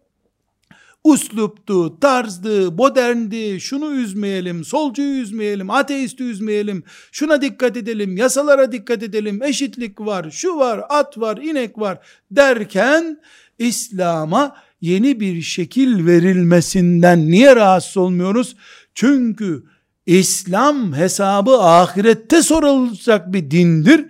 usluptu, 1.04 2.00
tarzdı, 2.00 2.72
moderndi, 2.72 3.60
şunu 3.60 3.92
üzmeyelim, 3.92 4.64
solcuyu 4.64 5.22
üzmeyelim, 5.22 5.70
ateisti 5.70 6.22
üzmeyelim, 6.24 6.82
şuna 7.12 7.42
dikkat 7.42 7.76
edelim, 7.76 8.16
yasalara 8.16 8.72
dikkat 8.72 9.02
edelim, 9.02 9.42
eşitlik 9.42 10.00
var, 10.00 10.30
şu 10.30 10.56
var, 10.56 10.80
at 10.88 11.18
var, 11.18 11.36
inek 11.36 11.78
var 11.78 11.98
derken 12.30 13.20
İslam'a 13.58 14.56
yeni 14.80 15.20
bir 15.20 15.42
şekil 15.42 16.06
verilmesinden 16.06 17.30
niye 17.30 17.56
rahatsız 17.56 17.96
olmuyoruz? 17.96 18.56
Çünkü 18.94 19.64
İslam 20.06 20.94
hesabı 20.94 21.58
ahirette 21.58 22.42
sorulacak 22.42 23.32
bir 23.32 23.50
dindir. 23.50 24.06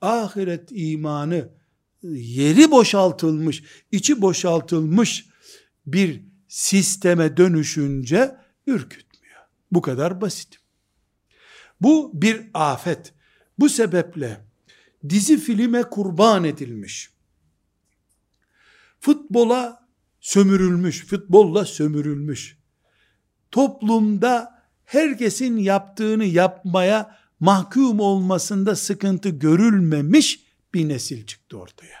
Ahiret 0.00 0.68
imanı 0.70 1.48
yeri 2.12 2.70
boşaltılmış, 2.70 3.62
içi 3.92 4.22
boşaltılmış 4.22 5.26
bir 5.86 6.29
sisteme 6.50 7.36
dönüşünce 7.36 8.36
ürkütmüyor. 8.66 9.40
Bu 9.72 9.82
kadar 9.82 10.20
basit. 10.20 10.58
Bu 11.80 12.10
bir 12.14 12.50
afet. 12.54 13.14
Bu 13.58 13.68
sebeple 13.68 14.44
dizi 15.08 15.38
filme 15.38 15.82
kurban 15.82 16.44
edilmiş. 16.44 17.10
Futbola 19.00 19.88
sömürülmüş, 20.20 21.06
futbolla 21.06 21.64
sömürülmüş. 21.64 22.58
Toplumda 23.50 24.62
herkesin 24.84 25.56
yaptığını 25.56 26.24
yapmaya 26.24 27.18
mahkum 27.40 28.00
olmasında 28.00 28.76
sıkıntı 28.76 29.28
görülmemiş 29.28 30.40
bir 30.74 30.88
nesil 30.88 31.26
çıktı 31.26 31.58
ortaya. 31.58 31.98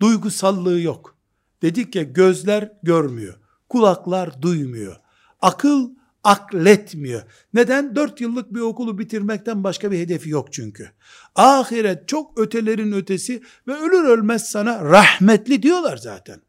Duygusallığı 0.00 0.80
yok. 0.80 1.15
Dedik 1.62 1.94
ya 1.94 2.02
gözler 2.02 2.72
görmüyor. 2.82 3.34
Kulaklar 3.68 4.42
duymuyor. 4.42 4.96
Akıl 5.40 5.90
akletmiyor. 6.24 7.22
Neden? 7.54 7.96
Dört 7.96 8.20
yıllık 8.20 8.54
bir 8.54 8.60
okulu 8.60 8.98
bitirmekten 8.98 9.64
başka 9.64 9.90
bir 9.90 9.98
hedefi 9.98 10.30
yok 10.30 10.52
çünkü. 10.52 10.90
Ahiret 11.34 12.08
çok 12.08 12.40
ötelerin 12.40 12.92
ötesi 12.92 13.42
ve 13.68 13.74
ölür 13.74 14.04
ölmez 14.04 14.48
sana 14.50 14.84
rahmetli 14.84 15.62
diyorlar 15.62 15.96
zaten. 15.96 16.40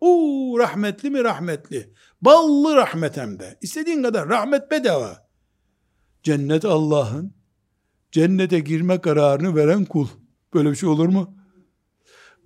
Uuu 0.00 0.58
rahmetli 0.58 1.10
mi 1.10 1.24
rahmetli. 1.24 1.92
Ballı 2.22 2.76
rahmet 2.76 3.16
hem 3.16 3.38
de. 3.38 3.58
İstediğin 3.62 4.02
kadar 4.02 4.28
rahmet 4.28 4.70
bedava. 4.70 5.28
Cennet 6.22 6.64
Allah'ın. 6.64 7.34
Cennete 8.12 8.58
girme 8.58 9.00
kararını 9.00 9.56
veren 9.56 9.84
kul. 9.84 10.08
Böyle 10.54 10.70
bir 10.70 10.76
şey 10.76 10.88
olur 10.88 11.08
mu? 11.08 11.34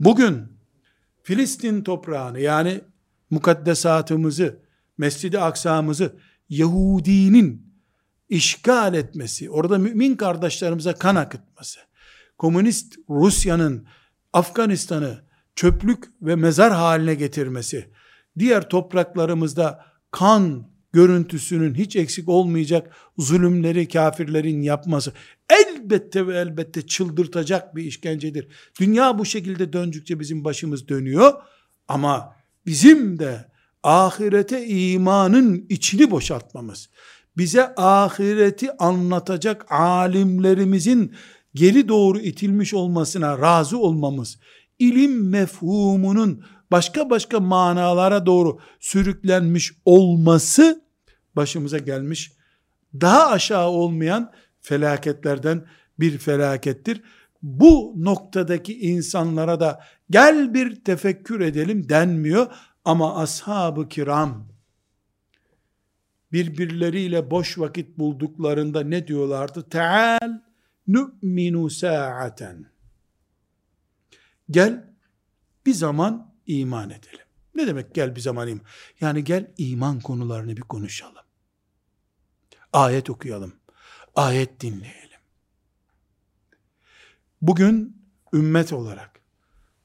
Bugün 0.00 0.59
Filistin 1.31 1.83
toprağını 1.83 2.41
yani 2.41 2.81
mukaddesatımızı, 3.31 4.61
Mescid-i 4.99 5.39
Aksa'mızı 5.39 6.16
Yahudinin 6.49 7.74
işgal 8.28 8.95
etmesi, 8.95 9.51
orada 9.51 9.78
mümin 9.78 10.16
kardeşlerimize 10.16 10.93
kan 10.93 11.16
akıtması, 11.16 11.81
komünist 12.39 12.97
Rusya'nın 13.11 13.87
Afganistan'ı 14.33 15.24
çöplük 15.55 16.05
ve 16.22 16.37
mezar 16.37 16.72
haline 16.72 17.14
getirmesi, 17.14 17.91
diğer 18.39 18.68
topraklarımızda 18.68 19.85
kan 20.11 20.69
görüntüsünün 20.93 21.74
hiç 21.74 21.97
eksik 21.97 22.28
olmayacak 22.28 22.97
zulümleri 23.18 23.88
kafirlerin 23.88 24.62
yapması 24.62 25.12
elbette 25.51 26.26
ve 26.26 26.38
elbette 26.38 26.86
çıldırtacak 26.86 27.76
bir 27.76 27.84
işkencedir. 27.84 28.49
Dünya 28.80 29.18
bu 29.18 29.24
şekilde 29.24 29.72
döndükçe 29.72 30.20
bizim 30.20 30.45
başımız 30.45 30.88
dönüyor 30.88 31.32
ama 31.88 32.36
bizim 32.66 33.18
de 33.18 33.51
ahirete 33.82 34.66
imanın 34.66 35.66
içini 35.68 36.11
boşaltmamız, 36.11 36.91
bize 37.36 37.74
ahireti 37.76 38.76
anlatacak 38.76 39.72
alimlerimizin 39.72 41.14
geri 41.55 41.88
doğru 41.88 42.18
itilmiş 42.18 42.74
olmasına 42.74 43.38
razı 43.38 43.78
olmamız, 43.78 44.38
ilim 44.78 45.28
mefhumunun 45.28 46.45
başka 46.70 47.10
başka 47.10 47.40
manalara 47.40 48.26
doğru 48.26 48.60
sürüklenmiş 48.80 49.72
olması 49.84 50.84
başımıza 51.36 51.78
gelmiş 51.78 52.32
daha 52.94 53.30
aşağı 53.30 53.68
olmayan 53.68 54.32
felaketlerden 54.60 55.66
bir 56.00 56.18
felakettir. 56.18 57.02
Bu 57.42 57.94
noktadaki 57.96 58.80
insanlara 58.80 59.60
da 59.60 59.84
gel 60.10 60.54
bir 60.54 60.84
tefekkür 60.84 61.40
edelim 61.40 61.88
denmiyor 61.88 62.46
ama 62.84 63.16
ashab-ı 63.16 63.88
kiram 63.88 64.48
birbirleriyle 66.32 67.30
boş 67.30 67.58
vakit 67.58 67.98
bulduklarında 67.98 68.80
ne 68.80 69.06
diyorlardı? 69.06 69.68
Teal 69.68 70.40
nu'minu 70.86 71.70
sa'aten. 71.70 72.66
Gel 74.50 74.94
bir 75.66 75.74
zaman 75.74 76.30
iman 76.59 76.90
edelim. 76.90 77.26
Ne 77.55 77.66
demek 77.66 77.94
gel 77.94 78.16
bir 78.16 78.20
zaman 78.20 78.48
iman? 78.48 78.64
Yani 79.01 79.24
gel 79.24 79.53
iman 79.59 80.01
konularını 80.01 80.57
bir 80.57 80.62
konuşalım. 80.62 81.24
Ayet 82.72 83.11
okuyalım. 83.11 83.53
Ayet 84.16 84.61
dinleyelim. 84.61 85.20
Bugün 87.42 88.03
ümmet 88.32 88.72
olarak 88.72 89.20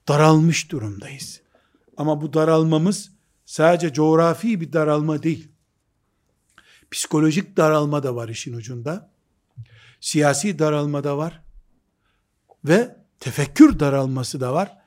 daralmış 0.08 0.72
durumdayız. 0.72 1.42
Ama 1.98 2.22
bu 2.22 2.34
daralmamız 2.34 3.12
sadece 3.46 3.94
coğrafi 3.94 4.62
bir 4.62 4.74
daralma 4.74 5.24
değil. 5.24 5.52
Psikolojik 6.92 7.58
daralma 7.58 8.04
da 8.04 8.16
var 8.16 8.30
işin 8.30 8.54
ucunda. 8.54 9.12
Siyasi 10.00 10.60
daralma 10.60 11.04
da 11.04 11.18
var. 11.18 11.42
Ve 12.66 12.96
tefekkür 13.20 13.80
daralması 13.80 14.42
da 14.42 14.54
var. 14.54 14.78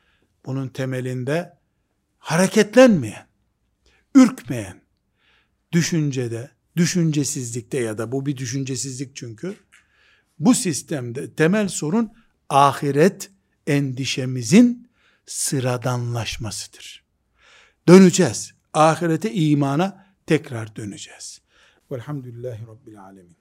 Bunun 0.46 0.68
temelinde 0.68 1.57
hareketlenmeyen, 2.18 3.26
ürkmeyen, 4.14 4.80
düşüncede, 5.72 6.50
düşüncesizlikte 6.76 7.78
ya 7.78 7.98
da 7.98 8.12
bu 8.12 8.26
bir 8.26 8.36
düşüncesizlik 8.36 9.16
çünkü, 9.16 9.56
bu 10.38 10.54
sistemde 10.54 11.34
temel 11.34 11.68
sorun 11.68 12.12
ahiret 12.48 13.30
endişemizin 13.66 14.90
sıradanlaşmasıdır. 15.26 17.04
Döneceğiz. 17.88 18.54
Ahirete 18.74 19.34
imana 19.34 20.06
tekrar 20.26 20.76
döneceğiz. 20.76 21.40
Velhamdülillahi 21.92 22.66
Rabbil 22.66 23.00
Alemin. 23.00 23.38